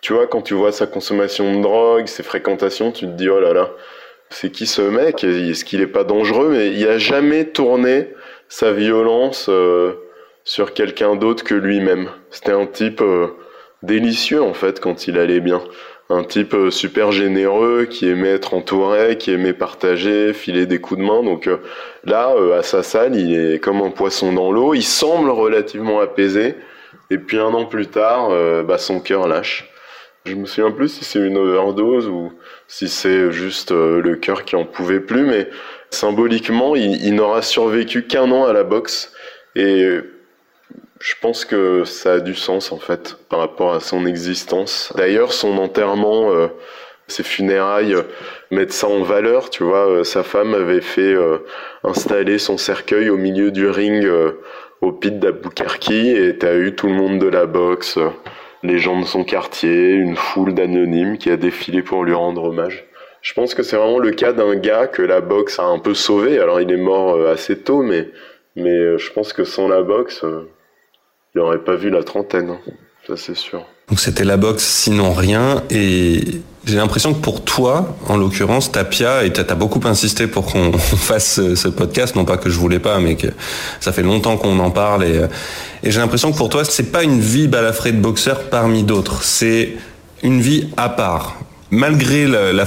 [0.00, 3.40] Tu vois, quand tu vois sa consommation de drogue, ses fréquentations, tu te dis oh
[3.40, 3.70] là là,
[4.30, 5.24] c'est qui ce mec?
[5.24, 6.50] Est-ce qu'il est pas dangereux?
[6.50, 8.14] Mais il a jamais tourné
[8.48, 9.94] sa violence euh,
[10.44, 12.08] sur quelqu'un d'autre que lui-même.
[12.30, 13.02] C'était un type
[13.82, 15.60] délicieux en fait quand il allait bien
[16.10, 21.00] un type euh, super généreux qui aimait être entouré, qui aimait partager, filer des coups
[21.00, 21.22] de main.
[21.22, 21.58] Donc euh,
[22.04, 24.74] là, euh, à sa salle, il est comme un poisson dans l'eau.
[24.74, 26.54] Il semble relativement apaisé.
[27.10, 28.30] Et puis un an plus tard,
[28.64, 29.70] bah, son cœur lâche.
[30.26, 32.32] Je me souviens plus si c'est une overdose ou
[32.66, 35.48] si c'est juste le cœur qui en pouvait plus, mais
[35.88, 39.14] symboliquement, il, il n'aura survécu qu'un an à la boxe.
[39.56, 40.00] Et
[41.00, 44.92] je pense que ça a du sens en fait par rapport à son existence.
[44.96, 46.48] D'ailleurs, son enterrement, euh,
[47.06, 48.02] ses funérailles euh,
[48.50, 49.50] mettent ça en valeur.
[49.50, 51.14] Tu vois, euh, sa femme avait fait
[51.84, 54.06] installer son cercueil au milieu du ring
[54.80, 57.98] au pit d'Aboukarki et t'as eu tout le monde de la boxe,
[58.62, 62.86] les gens de son quartier, une foule d'anonymes qui a défilé pour lui rendre hommage.
[63.20, 65.94] Je pense que c'est vraiment le cas d'un gars que la boxe a un peu
[65.94, 66.38] sauvé.
[66.38, 68.08] Alors il est mort assez tôt, mais
[68.56, 70.24] mais je pense que sans la boxe
[71.34, 72.58] il n'aurait pas vu la trentaine, hein.
[73.06, 73.64] ça c'est sûr.
[73.88, 76.20] Donc c'était la boxe sinon rien et
[76.66, 80.72] j'ai l'impression que pour toi, en l'occurrence, Tapia, et tu as beaucoup insisté pour qu'on
[80.78, 83.28] fasse ce podcast, non pas que je voulais pas, mais que
[83.80, 85.26] ça fait longtemps qu'on en parle et,
[85.82, 89.22] et j'ai l'impression que pour toi, c'est pas une vie balafrée de boxeur parmi d'autres,
[89.22, 89.76] c'est
[90.22, 91.36] une vie à part
[91.70, 92.64] malgré la,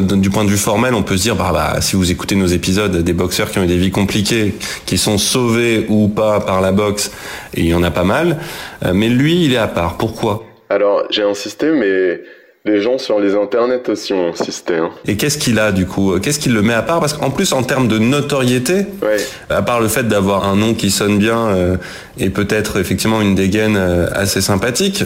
[0.00, 2.46] du point de vue formel, on peut se dire, bah, bah, si vous écoutez nos
[2.46, 4.54] épisodes, des boxeurs qui ont eu des vies compliquées,
[4.84, 7.12] qui sont sauvés ou pas par la boxe,
[7.54, 8.38] et il y en a pas mal.
[8.84, 9.96] Euh, mais lui, il est à part.
[9.96, 10.44] Pourquoi?
[10.70, 12.20] Alors, j'ai insisté, mais
[12.66, 14.74] Les gens sur les internets aussi ont insisté.
[14.74, 14.90] Hein.
[15.06, 16.18] Et qu'est-ce qu'il a du coup?
[16.18, 16.98] Qu'est-ce qu'il le met à part?
[16.98, 19.18] Parce qu'en plus, en termes de notoriété, ouais.
[19.48, 21.76] à part le fait d'avoir un nom qui sonne bien euh,
[22.18, 25.04] et peut-être effectivement une dégaine euh, assez sympathique,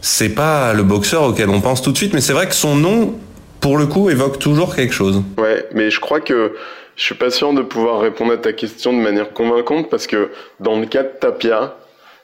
[0.00, 2.14] c'est pas le boxeur auquel on pense tout de suite.
[2.14, 3.18] Mais c'est vrai que son nom,
[3.60, 5.22] pour le coup, évoque toujours quelque chose.
[5.38, 6.54] Ouais, mais je crois que
[6.96, 10.30] je suis pas sûr de pouvoir répondre à ta question de manière convaincante parce que
[10.60, 11.76] dans le cas de Tapia,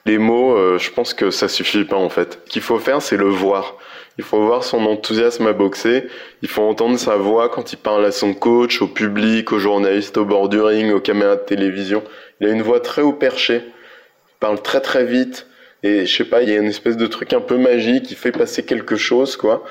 [0.05, 2.39] les mots, euh, je pense que ça suffit pas en fait.
[2.45, 3.75] Ce qu'il faut faire, c'est le voir.
[4.17, 6.07] Il faut voir son enthousiasme à boxer.
[6.41, 10.17] Il faut entendre sa voix quand il parle à son coach, au public, aux journalistes
[10.17, 12.03] au bord du ring, aux caméras de télévision.
[12.39, 13.63] Il a une voix très haut perché.
[13.65, 15.47] Il parle très très vite.
[15.85, 18.15] Et je sais pas, il y a une espèce de truc un peu magique qui
[18.15, 19.63] fait passer quelque chose, quoi.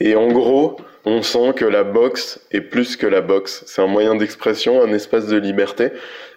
[0.00, 3.64] Et en gros, on sent que la boxe est plus que la boxe.
[3.66, 5.88] C'est un moyen d'expression, un espace de liberté.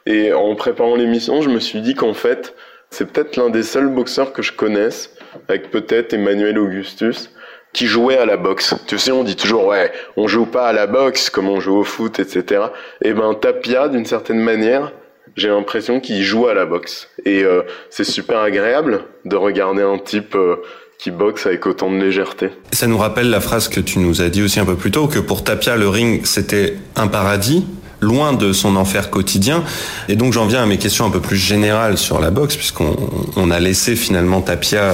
[0.06, 2.56] Et en préparant l'émission, je me suis dit qu'en fait,
[2.92, 5.14] c'est peut-être l'un des seuls boxeurs que je connaisse,
[5.50, 7.30] avec peut-être Emmanuel Augustus,
[7.74, 8.74] qui jouait à la boxe.
[8.88, 11.76] Tu sais, on dit toujours, ouais, on joue pas à la boxe comme on joue
[11.76, 12.68] au foot, etc.
[13.02, 14.94] Et ben, Tapia, d'une certaine manière,
[15.36, 17.10] j'ai l'impression qu'il joue à la boxe.
[17.26, 20.58] Et euh, c'est super agréable de regarder un type euh,
[20.98, 22.50] qui boxe avec autant de légèreté.
[22.72, 25.08] Ça nous rappelle la phrase que tu nous as dit aussi un peu plus tôt,
[25.08, 27.66] que pour Tapia, le ring, c'était un paradis,
[28.06, 29.64] loin de son enfer quotidien.
[30.08, 32.96] Et donc j'en viens à mes questions un peu plus générales sur la boxe, puisqu'on
[33.36, 34.94] on a laissé finalement Tapia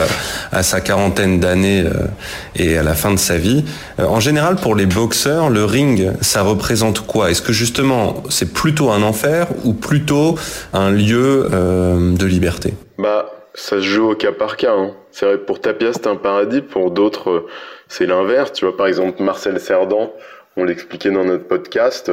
[0.51, 2.07] à sa quarantaine d'années euh,
[2.55, 3.63] et à la fin de sa vie.
[3.99, 7.29] Euh, en général, pour les boxeurs, le ring, ça représente quoi?
[7.29, 10.35] Est-ce que justement c'est plutôt un enfer ou plutôt
[10.73, 12.73] un lieu euh, de liberté?
[12.97, 14.73] Bah, ça se joue au cas par cas.
[14.73, 14.91] Hein.
[15.11, 17.45] C'est vrai, pour Tapia, c'est un paradis, pour d'autres,
[17.89, 18.53] c'est l'inverse.
[18.53, 20.09] Tu vois, par exemple, Marcel Cerdan,
[20.55, 22.09] on l'expliquait dans notre podcast,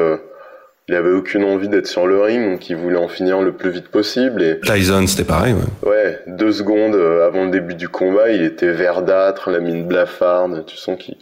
[0.88, 3.70] il avait aucune envie d'être sur le ring, donc il voulait en finir le plus
[3.70, 4.42] vite possible.
[4.42, 4.58] Et...
[4.60, 5.88] Tyson, c'était pareil, ouais.
[5.88, 10.76] Ouais, deux secondes avant le début du combat, il était verdâtre, la mine blafarde, tu
[10.76, 11.16] sens qu'il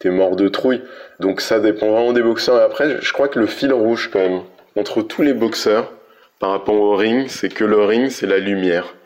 [0.00, 0.82] était mort de trouille.
[1.20, 2.60] Donc ça dépend vraiment des boxeurs.
[2.60, 4.40] Et après, je crois que le fil rouge, quand même,
[4.76, 5.92] entre tous les boxeurs,
[6.40, 8.96] par rapport au ring, c'est que le ring, c'est la lumière.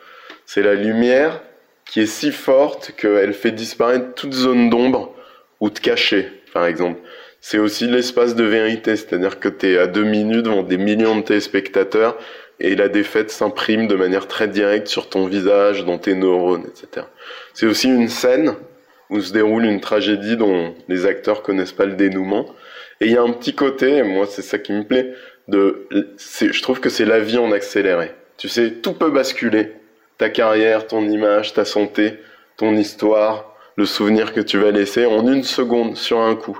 [0.46, 1.42] C'est la lumière
[1.84, 5.14] qui est si forte qu'elle fait disparaître toute zone d'ombre
[5.60, 7.00] ou de cachet, par exemple
[7.48, 11.14] c'est aussi l'espace de vérité, c'est-à-dire que tu es à deux minutes devant des millions
[11.14, 12.18] de téléspectateurs
[12.58, 17.06] et la défaite s'imprime de manière très directe sur ton visage, dans tes neurones, etc.
[17.54, 18.56] C'est aussi une scène
[19.10, 22.46] où se déroule une tragédie dont les acteurs connaissent pas le dénouement.
[23.00, 25.14] Et il y a un petit côté, moi c'est ça qui me plaît,
[25.46, 25.86] de,
[26.18, 28.10] je trouve que c'est la vie en accéléré.
[28.38, 29.70] Tu sais, tout peut basculer.
[30.18, 32.18] Ta carrière, ton image, ta santé,
[32.56, 36.58] ton histoire, le souvenir que tu vas laisser en une seconde sur un coup.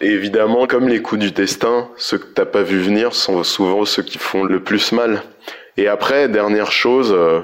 [0.00, 4.02] Évidemment, comme les coups du destin, ceux que t'as pas vu venir sont souvent ceux
[4.02, 5.22] qui font le plus mal.
[5.76, 7.40] Et après, dernière chose euh,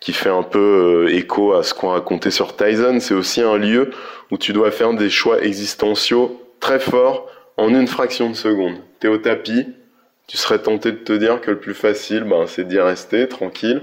[0.00, 3.56] qui fait un peu euh, écho à ce qu'on racontait sur Tyson, c'est aussi un
[3.56, 3.90] lieu
[4.30, 8.76] où tu dois faire des choix existentiaux très forts en une fraction de seconde.
[9.00, 9.66] T'es au tapis,
[10.26, 13.82] tu serais tenté de te dire que le plus facile, ben, c'est d'y rester tranquille.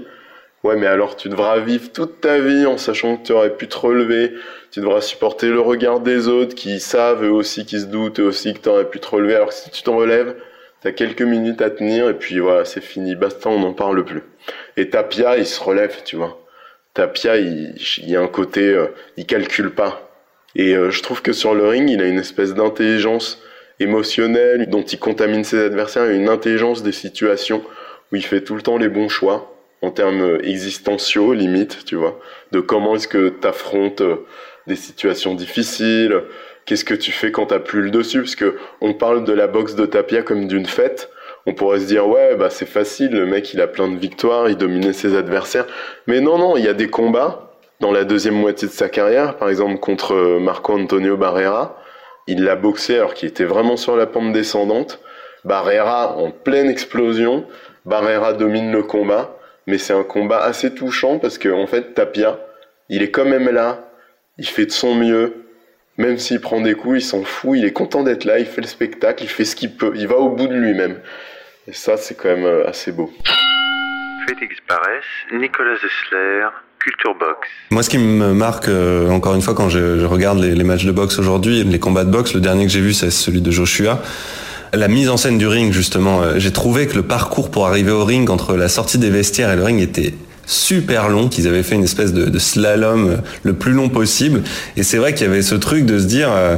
[0.64, 3.68] Ouais, mais alors tu devras vivre toute ta vie en sachant que tu aurais pu
[3.68, 4.32] te relever.
[4.72, 8.24] Tu devras supporter le regard des autres qui savent eux aussi, qui se doutent eux
[8.24, 9.36] aussi que tu aurais pu te relever.
[9.36, 10.34] Alors que si tu t'en relèves,
[10.82, 14.22] t'as quelques minutes à tenir et puis voilà, c'est fini, basta, on n'en parle plus.
[14.76, 16.40] Et Tapia, il se relève, tu vois.
[16.92, 20.10] Tapia, il, il y a un côté, euh, il calcule pas.
[20.56, 23.40] Et euh, je trouve que sur le ring, il a une espèce d'intelligence
[23.78, 27.62] émotionnelle dont il contamine ses adversaires, une intelligence des situations
[28.10, 32.18] où il fait tout le temps les bons choix en termes existentiaux, limite, tu vois,
[32.52, 34.26] de comment est-ce que tu affrontes euh,
[34.66, 36.22] des situations difficiles,
[36.66, 39.46] qu'est-ce que tu fais quand t'as plus le dessus, parce que on parle de la
[39.46, 41.10] boxe de Tapia comme d'une fête,
[41.46, 44.50] on pourrait se dire ouais bah c'est facile, le mec il a plein de victoires,
[44.50, 45.66] il dominait ses adversaires,
[46.06, 49.36] mais non non, il y a des combats dans la deuxième moitié de sa carrière,
[49.36, 51.80] par exemple contre euh, Marco Antonio Barrera,
[52.26, 55.00] il l'a boxé alors qu'il était vraiment sur la pente descendante,
[55.44, 57.46] Barrera en pleine explosion,
[57.86, 59.37] Barrera domine le combat,
[59.68, 62.40] mais c'est un combat assez touchant parce que en fait Tapia,
[62.88, 63.86] il est quand même là,
[64.38, 65.44] il fait de son mieux,
[65.98, 68.62] même s'il prend des coups, il s'en fout, il est content d'être là, il fait
[68.62, 70.98] le spectacle, il fait ce qu'il peut, il va au bout de lui-même.
[71.66, 73.12] Et ça, c'est quand même euh, assez beau.
[74.26, 75.04] Félix Barès,
[75.34, 76.48] Nicolas Zessler,
[76.78, 77.46] Culture Box.
[77.70, 80.64] Moi, ce qui me marque, euh, encore une fois, quand je, je regarde les, les,
[80.64, 83.42] matchs de boxe aujourd'hui, les combats de boxe, le dernier que j'ai vu, c'est celui
[83.42, 84.00] de Joshua
[84.72, 87.90] la mise en scène du ring justement, euh, j'ai trouvé que le parcours pour arriver
[87.90, 90.14] au ring entre la sortie des vestiaires et le ring était
[90.46, 94.42] super long, qu'ils avaient fait une espèce de, slalom euh, le plus long possible.
[94.76, 96.56] Et c'est vrai qu'il y avait ce truc de se dire euh,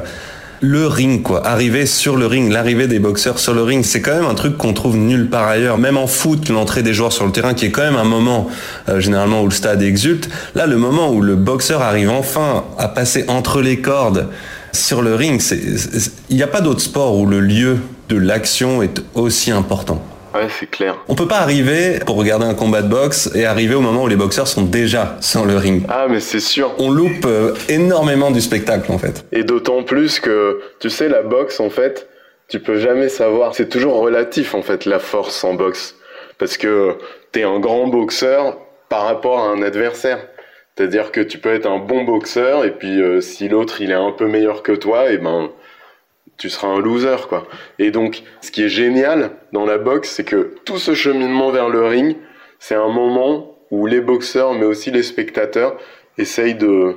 [0.60, 4.14] le ring quoi, arriver sur le ring, l'arrivée des boxeurs sur le ring, c'est quand
[4.14, 5.78] même un truc qu'on trouve nulle part ailleurs.
[5.78, 8.48] Même en foot, l'entrée des joueurs sur le terrain, qui est quand même un moment
[8.98, 10.28] généralement où le stade exulte.
[10.54, 14.28] Là, le moment où le boxeur arrive enfin à passer entre les cordes
[14.72, 15.40] Sur le ring,
[16.28, 17.78] il n'y a pas d'autre sport où le lieu
[18.10, 20.02] de l'action est aussi important.
[20.34, 20.96] Ouais, c'est clair.
[21.08, 24.08] On peut pas arriver pour regarder un combat de boxe et arriver au moment où
[24.08, 25.84] les boxeurs sont déjà sur le ring.
[25.88, 26.72] Ah, mais c'est sûr.
[26.78, 29.24] On loupe euh, énormément du spectacle en fait.
[29.32, 32.08] Et d'autant plus que, tu sais, la boxe en fait,
[32.48, 33.54] tu peux jamais savoir.
[33.54, 35.96] C'est toujours relatif en fait la force en boxe,
[36.38, 36.96] parce que
[37.32, 38.58] t'es un grand boxeur
[38.88, 40.18] par rapport à un adversaire.
[40.76, 43.94] C'est-à-dire que tu peux être un bon boxeur et puis euh, si l'autre il est
[43.94, 45.50] un peu meilleur que toi, et ben
[46.40, 47.46] tu seras un loser quoi.
[47.78, 51.68] Et donc ce qui est génial dans la boxe, c'est que tout ce cheminement vers
[51.68, 52.16] le ring,
[52.58, 55.76] c'est un moment où les boxeurs mais aussi les spectateurs
[56.18, 56.94] essayent de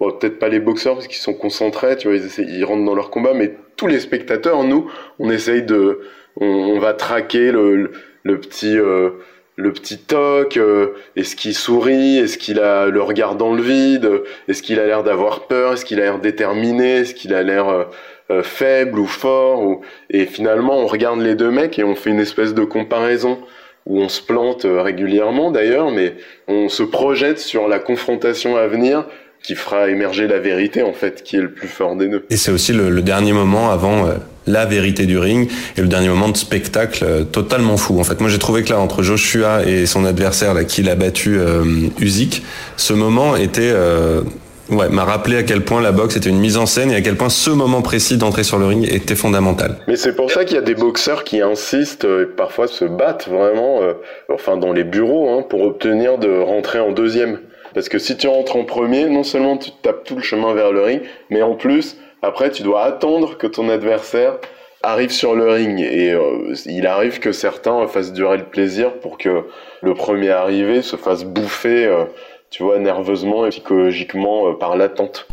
[0.00, 2.94] bon, peut-être pas les boxeurs parce qu'ils sont concentrés, tu vois, ils, ils rentrent dans
[2.94, 6.00] leur combat, mais tous les spectateurs, nous, on essaye de
[6.36, 7.92] on, va traquer le,
[8.24, 9.10] petit euh,
[9.56, 14.10] le petit toc, euh, est-ce qu'il sourit, est-ce qu'il a le regard dans le vide,
[14.48, 17.68] est-ce qu'il a l'air d'avoir peur, est-ce qu'il a l'air déterminé, est-ce qu'il a l'air
[17.68, 17.84] euh,
[18.30, 22.20] euh, faible ou fort, et finalement on regarde les deux mecs et on fait une
[22.20, 23.38] espèce de comparaison
[23.84, 26.14] où on se plante régulièrement d'ailleurs, mais
[26.48, 29.04] on se projette sur la confrontation à venir
[29.42, 32.24] qui fera émerger la vérité en fait, qui est le plus fort des deux.
[32.30, 34.06] Et c'est aussi le, dernier moment avant
[34.46, 37.98] la vérité du ring et le dernier moment de spectacle euh, totalement fou.
[38.00, 40.94] En fait, moi j'ai trouvé que là entre Joshua et son adversaire là qui l'a
[40.94, 41.64] battu euh,
[42.76, 44.22] ce moment était euh,
[44.70, 47.00] ouais m'a rappelé à quel point la boxe était une mise en scène et à
[47.00, 49.76] quel point ce moment précis d'entrer sur le ring était fondamental.
[49.88, 53.28] Mais c'est pour ça qu'il y a des boxeurs qui insistent et parfois se battent
[53.28, 53.80] vraiment,
[54.28, 57.38] enfin dans les bureaux, hein, pour obtenir de rentrer en deuxième.
[57.74, 60.72] Parce que si tu rentres en premier, non seulement tu tapes tout le chemin vers
[60.72, 64.38] le ring, mais en plus, après, tu dois attendre que ton adversaire
[64.82, 65.80] arrive sur le ring.
[65.80, 69.44] Et euh, il arrive que certains fassent durer le plaisir pour que
[69.80, 72.04] le premier arrivé se fasse bouffer, euh,
[72.50, 75.26] tu vois, nerveusement et psychologiquement euh, par l'attente.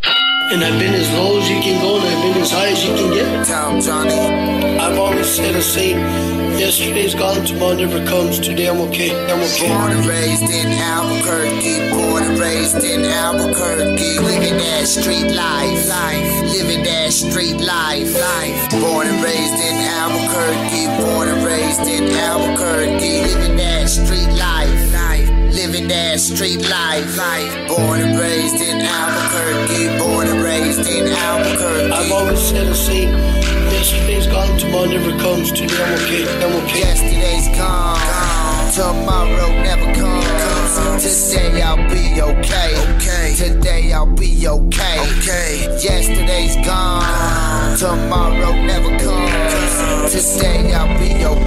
[0.52, 2.84] And I've been as low as you can go, and I've been as high as
[2.84, 3.46] you can get.
[3.46, 4.78] Time, Johnny.
[4.80, 6.49] I've always said the same.
[6.60, 8.38] Yesterday's gone, tomorrow never comes.
[8.38, 9.08] Today I'm okay.
[9.32, 9.66] I'm okay.
[9.66, 11.88] Born and raised in Albuquerque.
[11.88, 14.20] Born and raised in Albuquerque.
[14.20, 15.88] Living that street life.
[15.88, 16.52] Life.
[16.52, 18.12] Living that street life.
[18.12, 18.70] Life.
[18.76, 20.84] Born and raised in Albuquerque.
[21.00, 23.24] Born and raised in Albuquerque.
[23.24, 24.92] Living that street life.
[24.92, 27.16] Life living that street life.
[27.16, 27.68] life.
[27.68, 31.90] Born and raised in Albuquerque, born and raised in Albuquerque.
[31.90, 33.59] I've always said the same.
[33.80, 35.52] Yesterday's gone, tomorrow never comes.
[35.52, 36.80] Today I'm okay, I'm okay.
[36.80, 38.72] Yesterday's gone, gone.
[38.74, 41.02] tomorrow never comes.
[41.02, 42.76] Today I'll be okay.
[42.94, 43.34] okay.
[43.36, 45.00] Today I'll be okay.
[45.16, 45.78] okay.
[45.80, 50.12] Yesterday's gone, tomorrow never comes.
[50.12, 51.24] Today I'll be okay.
[51.24, 51.39] okay.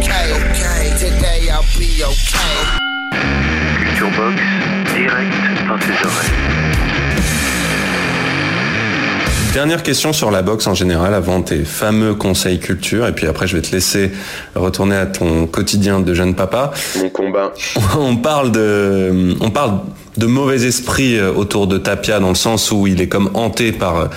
[9.54, 13.46] Dernière question sur la boxe en général avant tes fameux conseils culture et puis après
[13.46, 14.12] je vais te laisser
[14.56, 16.72] retourner à ton quotidien de jeune papa.
[16.98, 17.54] Mon combat.
[18.00, 19.82] On parle de on parle
[20.18, 23.72] de mauvais esprit euh, autour de Tapia dans le sens où il est comme hanté
[23.72, 24.08] par euh,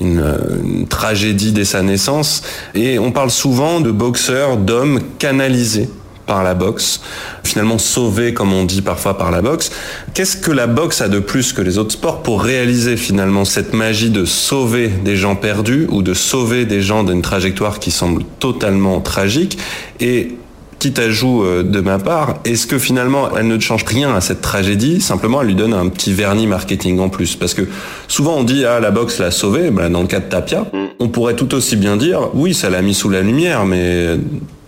[0.00, 2.42] une, euh, une tragédie dès sa naissance
[2.74, 5.90] et on parle souvent de boxeurs, d'hommes canalisés
[6.26, 7.00] par la boxe,
[7.44, 9.70] finalement sauvé comme on dit parfois par la boxe.
[10.14, 13.72] Qu'est-ce que la boxe a de plus que les autres sports pour réaliser finalement cette
[13.72, 18.24] magie de sauver des gens perdus ou de sauver des gens d'une trajectoire qui semble
[18.40, 19.58] totalement tragique?
[20.00, 20.36] Et
[20.78, 24.20] quitte à jouer euh, de ma part, est-ce que finalement elle ne change rien à
[24.20, 27.36] cette tragédie, simplement elle lui donne un petit vernis marketing en plus.
[27.36, 27.62] Parce que
[28.08, 30.86] souvent on dit ah la boxe l'a sauvé, ben, dans le cas de Tapia, mm.
[31.00, 34.18] on pourrait tout aussi bien dire oui ça l'a mis sous la lumière, mais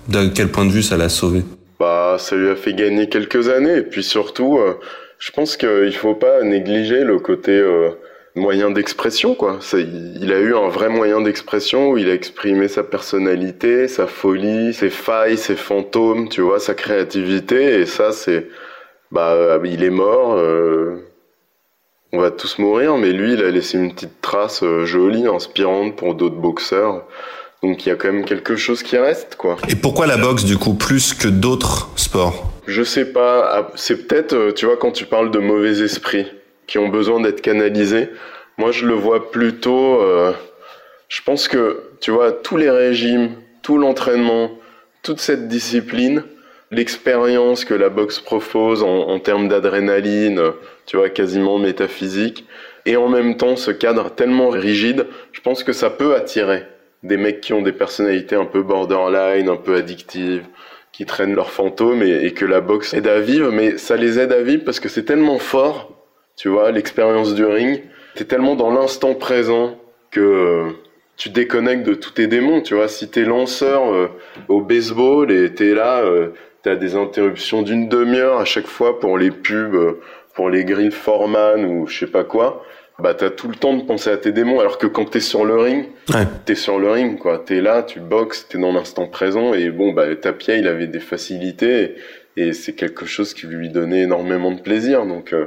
[0.09, 1.43] de quel point de vue ça l'a sauvé
[1.79, 3.77] Bah, ça lui a fait gagner quelques années.
[3.77, 4.75] Et puis surtout, euh,
[5.19, 7.91] je pense qu'il faut pas négliger le côté euh,
[8.35, 9.59] moyen d'expression, quoi.
[9.75, 14.73] il a eu un vrai moyen d'expression où il a exprimé sa personnalité, sa folie,
[14.73, 17.81] ses failles, ses fantômes, tu vois, sa créativité.
[17.81, 18.49] Et ça, c'est,
[19.11, 20.37] bah, il est mort.
[20.37, 21.05] Euh,
[22.13, 26.15] on va tous mourir, mais lui, il a laissé une petite trace jolie, inspirante pour
[26.15, 27.05] d'autres boxeurs.
[27.63, 29.57] Donc il y a quand même quelque chose qui reste, quoi.
[29.69, 32.53] Et pourquoi la boxe, du coup, plus que d'autres sports?
[32.67, 33.49] Je sais pas.
[33.53, 36.27] Ah, c'est peut-être, euh, tu vois, quand tu parles de mauvais esprits
[36.67, 38.11] qui ont besoin d'être canalisés,
[38.59, 40.01] moi je le vois plutôt.
[40.01, 40.33] Euh,
[41.09, 43.31] je pense que, tu vois, tous les régimes,
[43.63, 44.51] tout l'entraînement,
[45.03, 46.23] toute cette discipline,
[46.71, 50.41] l'expérience que la boxe propose en, en termes d'adrénaline,
[50.87, 52.47] tu vois, quasiment métaphysique,
[52.85, 56.65] et en même temps ce cadre tellement rigide, je pense que ça peut attirer
[57.03, 60.45] des mecs qui ont des personnalités un peu borderline, un peu addictives,
[60.93, 64.33] qui traînent leurs fantômes et, que la boxe aide à vivre, mais ça les aide
[64.33, 65.93] à vivre parce que c'est tellement fort,
[66.37, 67.83] tu vois, l'expérience du ring,
[68.15, 69.77] t'es tellement dans l'instant présent
[70.11, 70.75] que
[71.17, 72.89] tu déconnectes de tous tes démons, tu vois.
[72.89, 74.09] Si t'es lanceur euh,
[74.49, 76.29] au baseball et t'es là, euh,
[76.63, 80.01] t'as des interruptions d'une demi-heure à chaque fois pour les pubs, euh,
[80.35, 82.65] pour les grilles Foreman ou je sais pas quoi,
[83.01, 84.59] bah t'as tout le temps de penser à tes démons.
[84.61, 86.27] Alors que quand t'es sur le ring, Ouais.
[86.45, 87.39] t'es sur le ring, quoi.
[87.45, 90.99] T'es là, tu boxes, t'es dans l'instant présent et bon, bah Tapia, il avait des
[91.01, 91.95] facilités
[92.37, 95.07] et, et c'est quelque chose qui lui donnait énormément de plaisir.
[95.07, 95.47] Donc euh,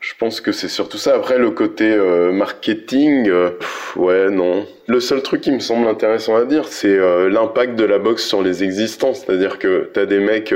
[0.00, 1.14] je pense que c'est surtout ça.
[1.14, 4.66] Après, le côté euh, marketing, euh, pff, ouais, non.
[4.88, 8.24] Le seul truc qui me semble intéressant à dire, c'est euh, l'impact de la boxe
[8.26, 9.14] sur les existants.
[9.14, 10.54] C'est-à-dire que t'as des mecs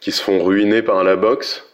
[0.00, 1.66] qui se font ruiner par la boxe,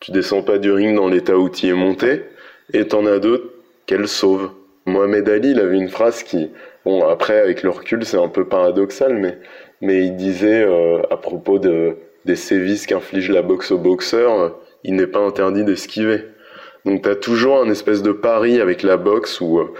[0.00, 2.24] tu descends pas du ring dans l'état où tu es monté,
[2.72, 3.50] et t'en as d'autres
[3.86, 4.50] qu'elle sauve.
[4.86, 6.50] Mohamed Ali, il avait une phrase qui,
[6.84, 9.38] bon, après, avec le recul, c'est un peu paradoxal, mais,
[9.80, 14.48] mais il disait euh, à propos de, des sévices qu'inflige la boxe aux boxeurs, euh,
[14.84, 16.24] il n'est pas interdit d'esquiver.
[16.84, 19.72] Donc t'as toujours un espèce de pari avec la boxe ou euh,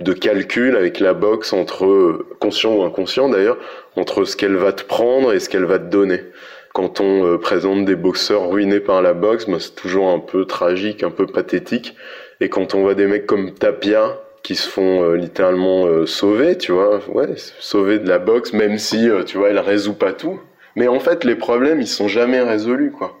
[0.00, 3.58] de calcul avec la boxe entre euh, conscient ou inconscient d'ailleurs
[3.96, 6.20] entre ce qu'elle va te prendre et ce qu'elle va te donner.
[6.74, 11.02] Quand on présente des boxeurs ruinés par la boxe, bah, c'est toujours un peu tragique,
[11.02, 11.96] un peu pathétique.
[12.40, 16.56] Et quand on voit des mecs comme Tapia qui se font euh, littéralement euh, sauver,
[16.56, 20.12] tu vois, ouais, sauver de la boxe, même si euh, tu vois, elle résout pas
[20.12, 20.40] tout.
[20.76, 23.18] Mais en fait, les problèmes, ils sont jamais résolus, quoi.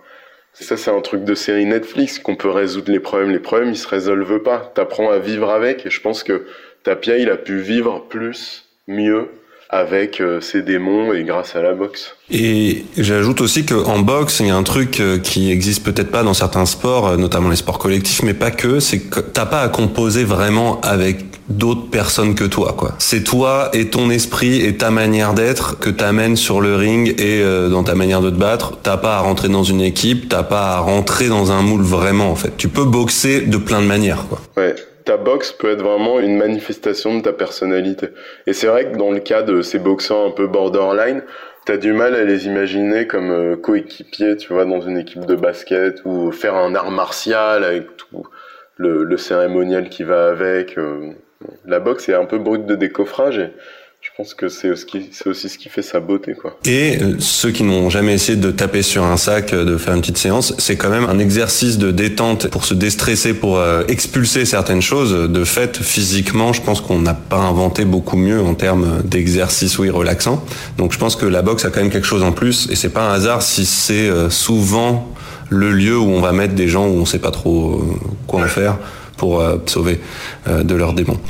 [0.52, 3.30] Ça, c'est un truc de série Netflix qu'on peut résoudre les problèmes.
[3.30, 4.72] Les problèmes, ils se résolvent pas.
[4.74, 5.84] T'apprends à vivre avec.
[5.84, 6.46] Et je pense que
[6.82, 9.28] Tapia, il a pu vivre plus, mieux
[9.68, 12.14] avec euh, ses démons et grâce à la boxe.
[12.30, 16.22] Et j'ajoute aussi qu'en boxe, il y a un truc euh, qui existe peut-être pas
[16.22, 19.62] dans certains sports, euh, notamment les sports collectifs, mais pas que, c'est que t'as pas
[19.62, 22.94] à composer vraiment avec d'autres personnes que toi, quoi.
[22.98, 27.40] C'est toi et ton esprit et ta manière d'être que t'amènes sur le ring et
[27.70, 28.72] dans ta manière de te battre.
[28.82, 32.32] T'as pas à rentrer dans une équipe, t'as pas à rentrer dans un moule vraiment,
[32.32, 32.56] en fait.
[32.56, 34.40] Tu peux boxer de plein de manières, quoi.
[34.56, 34.74] Ouais,
[35.06, 38.08] ta boxe peut être vraiment une manifestation de ta personnalité.
[38.46, 41.22] Et c'est vrai que dans le cas de ces boxeurs un peu borderline,
[41.64, 45.36] t'as du mal à les imaginer comme euh, coéquipiers, tu vois, dans une équipe de
[45.36, 48.26] basket ou faire un art martial avec tout
[48.76, 50.76] le, cérémonial qui va avec.
[50.76, 51.12] euh.
[51.64, 53.40] La boxe est un peu brute de décoffrage
[54.16, 56.58] pense que c'est ce qui- c'est aussi ce qui fait sa beauté, quoi.
[56.64, 59.92] Et euh, ceux qui n'ont jamais essayé de taper sur un sac, euh, de faire
[59.94, 63.82] une petite séance, c'est quand même un exercice de détente pour se déstresser, pour euh,
[63.88, 65.12] expulser certaines choses.
[65.30, 69.90] De fait, physiquement, je pense qu'on n'a pas inventé beaucoup mieux en termes d'exercice, oui,
[69.90, 70.42] relaxant.
[70.78, 72.88] Donc je pense que la boxe a quand même quelque chose en plus, et c'est
[72.88, 75.12] pas un hasard si c'est euh, souvent
[75.50, 77.84] le lieu où on va mettre des gens où on sait pas trop
[78.26, 78.78] quoi en faire
[79.18, 80.00] pour euh, sauver
[80.48, 81.20] euh, de leurs démons.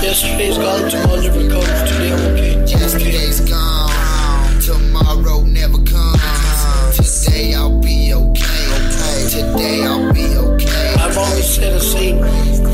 [0.00, 0.50] I've always had a seat.
[0.50, 1.88] Yesterday's gone, tomorrow never comes.
[1.90, 2.64] Today I'm okay.
[2.66, 7.24] Yesterday's gone, tomorrow never comes.
[7.24, 8.70] Today I'll be okay.
[9.28, 10.94] Today I'll be okay.
[10.98, 12.14] I've always had a seat.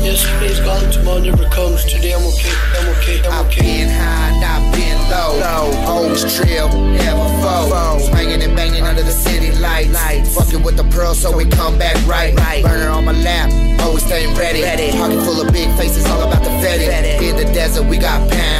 [0.03, 1.83] Yesterday's gone, tomorrow never comes.
[1.85, 2.55] Today I'm okay.
[2.79, 3.21] I'm okay.
[3.27, 5.71] I'm I've been high, I've been low.
[5.85, 8.01] Always trill, never fold.
[8.03, 8.36] Swinging
[8.97, 10.35] under the city lights.
[10.35, 12.33] Fucking with the pearl so we come back right.
[12.35, 12.63] right.
[12.63, 14.61] Burner on my lap, always staying ready.
[14.97, 17.21] Pocket full of big faces, all about the fetty.
[17.21, 18.56] In the desert, we got pounds.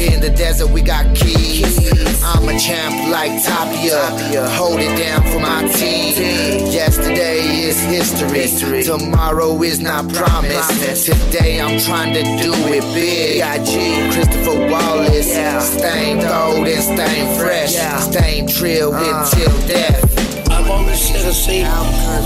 [0.00, 1.78] In the desert, we got keys.
[2.24, 4.48] I'm a champ like Tapia.
[4.56, 6.72] Hold it down for my team.
[6.72, 8.82] Yesterday is history.
[8.82, 11.04] Tomorrow is not promised.
[11.04, 13.42] Today I'm trying to do it big.
[14.14, 15.34] Christopher Wallace.
[15.76, 17.74] Staying old and staying fresh.
[18.02, 19.04] Staying trill uh.
[19.04, 20.48] until death.
[20.50, 21.66] I've always had a seat.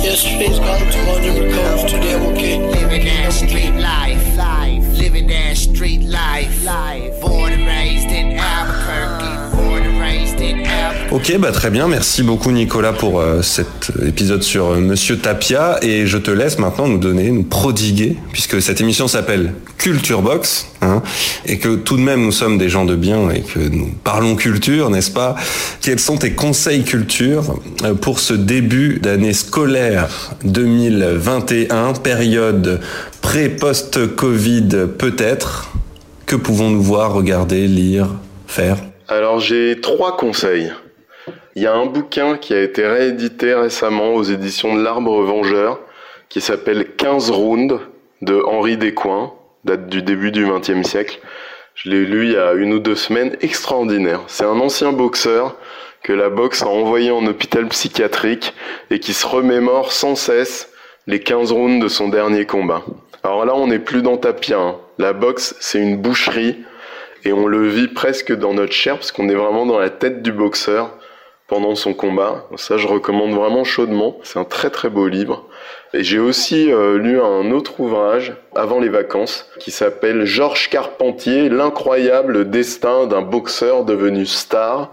[0.05, 1.91] Yesterday's gone, tomorrow never comes.
[1.91, 2.59] Today I'm okay.
[2.68, 4.37] Living that street life.
[4.37, 4.97] life.
[4.97, 6.64] Living that street life.
[6.64, 7.03] life.
[11.14, 11.86] Ok, bah très bien.
[11.86, 16.58] Merci beaucoup Nicolas pour euh, cet épisode sur euh, Monsieur Tapia et je te laisse
[16.58, 21.04] maintenant nous donner, nous prodiguer, puisque cette émission s'appelle Culture Box, hein,
[21.46, 24.34] et que tout de même nous sommes des gens de bien et que nous parlons
[24.34, 25.36] culture, n'est-ce pas?
[25.80, 32.80] Quels sont tes conseils culture euh, pour ce début d'année scolaire 2021, période
[33.20, 35.70] pré-post-Covid peut-être?
[36.26, 38.08] Que pouvons-nous voir, regarder, lire,
[38.48, 38.78] faire?
[39.06, 40.72] Alors j'ai trois conseils.
[41.57, 45.78] Il y a un bouquin qui a été réédité récemment aux éditions de l'Arbre Vengeur
[46.28, 47.78] qui s'appelle 15 rounds
[48.22, 49.32] de Henri Descoings,
[49.62, 51.20] date du début du XXe siècle.
[51.76, 54.22] Je l'ai lu il y a une ou deux semaines, extraordinaire.
[54.26, 55.55] C'est un ancien boxeur
[56.02, 58.52] que la boxe a envoyé en hôpital psychiatrique
[58.90, 60.72] et qui se remémore sans cesse
[61.07, 62.82] les 15 rounds de son dernier combat.
[63.22, 64.59] Alors là, on n'est plus dans Tapia.
[64.59, 64.76] hein.
[64.98, 66.64] La boxe, c'est une boucherie
[67.24, 70.20] et on le vit presque dans notre chair parce qu'on est vraiment dans la tête
[70.22, 70.90] du boxeur
[71.47, 72.47] pendant son combat.
[72.57, 74.16] Ça, je recommande vraiment chaudement.
[74.22, 75.45] C'est un très très beau livre.
[75.92, 81.49] Et j'ai aussi euh, lu un autre ouvrage avant les vacances qui s'appelle Georges Carpentier,
[81.49, 84.90] l'incroyable destin d'un boxeur devenu star.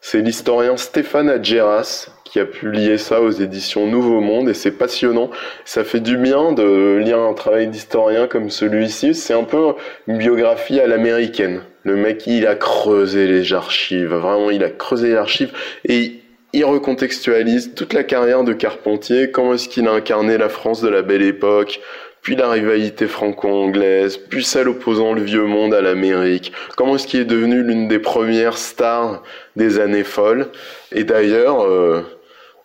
[0.00, 5.30] C'est l'historien Stéphane Adjeras qui a publié ça aux éditions Nouveau Monde et c'est passionnant.
[5.64, 9.14] Ça fait du bien de lire un travail d'historien comme celui-ci.
[9.14, 9.72] C'est un peu
[10.06, 11.62] une biographie à l'américaine.
[11.84, 14.12] Le mec, il a creusé les archives.
[14.12, 15.50] Vraiment, il a creusé les archives
[15.88, 16.16] et
[16.52, 20.88] il recontextualise toute la carrière de Carpentier, comment est-ce qu'il a incarné la France de
[20.90, 21.80] la belle époque,
[22.20, 27.20] puis la rivalité franco-anglaise, puis celle opposant le vieux monde à l'Amérique, comment est-ce qu'il
[27.20, 29.22] est devenu l'une des premières stars
[29.54, 30.48] des années folles.
[30.92, 32.02] Et d'ailleurs, euh,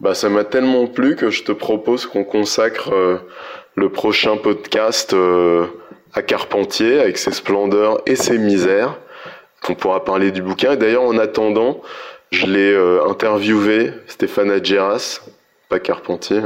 [0.02, 3.18] bah ça m'a tellement plu que je te propose qu'on consacre euh,
[3.76, 5.68] le prochain podcast euh,
[6.16, 8.98] à Carpentier avec ses splendeurs et ses misères.
[9.70, 10.76] On pourra parler du bouquin.
[10.76, 11.82] D'ailleurs, en attendant,
[12.32, 15.22] je l'ai euh, interviewé, Stéphane Adjeras,
[15.72, 16.42] pas Carpentier,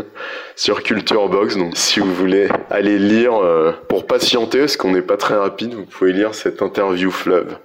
[0.56, 1.58] sur Culture Box.
[1.58, 3.42] Donc, si vous voulez aller lire
[3.90, 7.58] pour patienter, parce qu'on n'est pas très rapide, vous pouvez lire cette interview fleuve.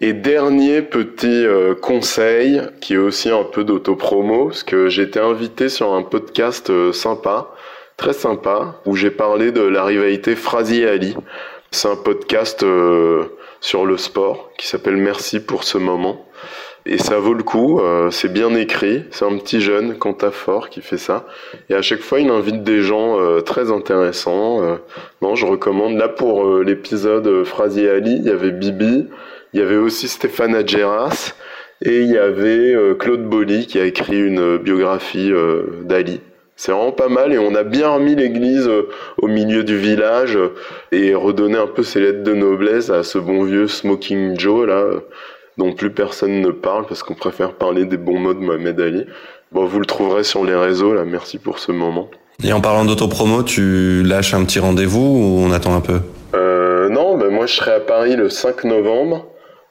[0.00, 1.46] Et dernier petit
[1.80, 6.92] conseil, qui est aussi un peu d'autopromo, parce que j'ai été invité sur un podcast
[6.92, 7.52] sympa,
[7.96, 11.14] très sympa, où j'ai parlé de la rivalité Frazier-Ali.
[11.70, 12.66] C'est un podcast
[13.60, 16.27] sur le sport qui s'appelle Merci pour ce moment.
[16.90, 19.96] Et ça vaut le coup, euh, c'est bien écrit, c'est un petit jeune,
[20.32, 21.26] fort qui fait ça.
[21.68, 24.62] Et à chaque fois, il invite des gens euh, très intéressants.
[24.62, 24.76] Euh,
[25.20, 25.98] non, je recommande.
[25.98, 29.06] Là, pour l'épisode Frazier Ali, il y avait Bibi,
[29.52, 31.34] il y avait aussi Stéphane Adjeras,
[31.82, 35.30] et il y avait Claude Bolly qui a écrit une biographie
[35.84, 36.22] d'Ali.
[36.56, 38.68] C'est vraiment pas mal et on a bien remis l'église
[39.18, 40.36] au milieu du village
[40.90, 44.84] et redonné un peu ses lettres de noblesse à ce bon vieux Smoking Joe là
[45.58, 49.06] dont plus personne ne parle parce qu'on préfère parler des bons mots de Mohamed Ali.
[49.52, 51.04] Bon, vous le trouverez sur les réseaux là.
[51.04, 52.08] Merci pour ce moment.
[52.42, 56.00] Et en parlant d'autopromo, tu lâches un petit rendez-vous ou on attend un peu?
[56.34, 59.26] Euh, Non, ben moi je serai à Paris le 5 novembre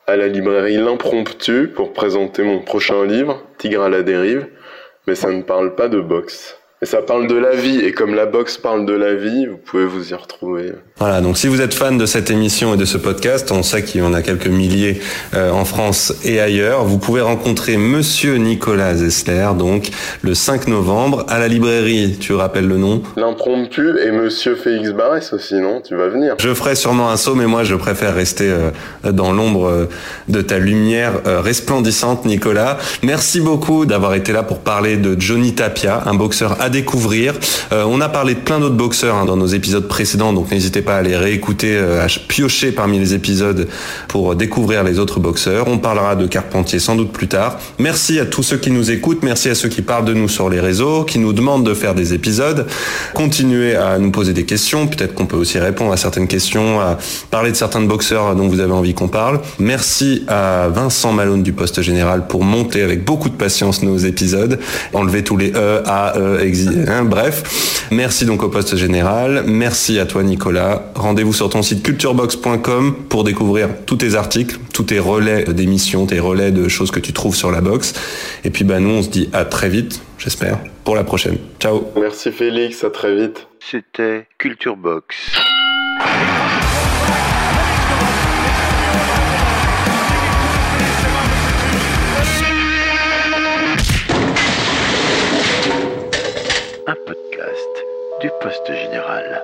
[0.05, 4.47] à la librairie L'Impromptu pour présenter mon prochain livre, Tigre à la dérive.
[5.07, 6.57] Mais ça ne parle pas de boxe.
[6.80, 9.57] Et ça parle de la vie, et comme la boxe parle de la vie, vous
[9.57, 10.73] pouvez vous y retrouver.
[10.99, 13.84] Voilà, donc si vous êtes fan de cette émission et de ce podcast, on sait
[13.84, 15.01] qu'il y en a quelques milliers
[15.34, 19.89] euh, en France et ailleurs, vous pouvez rencontrer Monsieur Nicolas Zessler, donc
[20.21, 23.01] le 5 novembre, à la librairie, tu rappelles le nom?
[23.15, 25.82] L'impromptu et Monsieur Félix Barès aussi, non?
[25.82, 26.36] Tu vas venir.
[26.39, 29.89] Je ferai sûrement un saut, mais moi je préfère rester euh, dans l'ombre euh,
[30.28, 32.78] de ta lumière resplendissante, Nicolas.
[33.01, 37.34] Merci beaucoup d'avoir été là pour parler de Johnny Tapia, un boxeur découvrir.
[37.72, 40.82] Euh, on a parlé de plein d'autres boxeurs hein, dans nos épisodes précédents, donc n'hésitez
[40.82, 43.68] pas à les réécouter, euh, à piocher parmi les épisodes
[44.07, 45.68] pour découvrir les autres boxeurs.
[45.68, 47.57] On parlera de Carpentier sans doute plus tard.
[47.80, 50.49] Merci à tous ceux qui nous écoutent, merci à ceux qui parlent de nous sur
[50.49, 52.68] les réseaux, qui nous demandent de faire des épisodes.
[53.13, 56.97] Continuez à nous poser des questions, peut-être qu'on peut aussi répondre à certaines questions, à
[57.32, 59.39] parler de certains boxeurs dont vous avez envie qu'on parle.
[59.59, 64.59] Merci à Vincent Malone du Poste Général pour monter avec beaucoup de patience nos épisodes,
[64.93, 66.39] enlever tous les E, A, E,
[66.88, 69.43] Hein, bref, merci donc au poste général.
[69.45, 70.91] Merci à toi Nicolas.
[70.95, 76.20] Rendez-vous sur ton site culturebox.com pour découvrir tous tes articles, tous tes relais d'émissions, tes
[76.20, 77.93] relais de choses que tu trouves sur la box.
[78.43, 81.38] Et puis bah nous on se dit à très vite, j'espère, pour la prochaine.
[81.60, 81.88] Ciao.
[81.99, 83.47] Merci Félix, à très vite.
[83.60, 85.16] C'était Culturebox.
[96.88, 97.85] Un podcast
[98.21, 99.43] du Poste Général.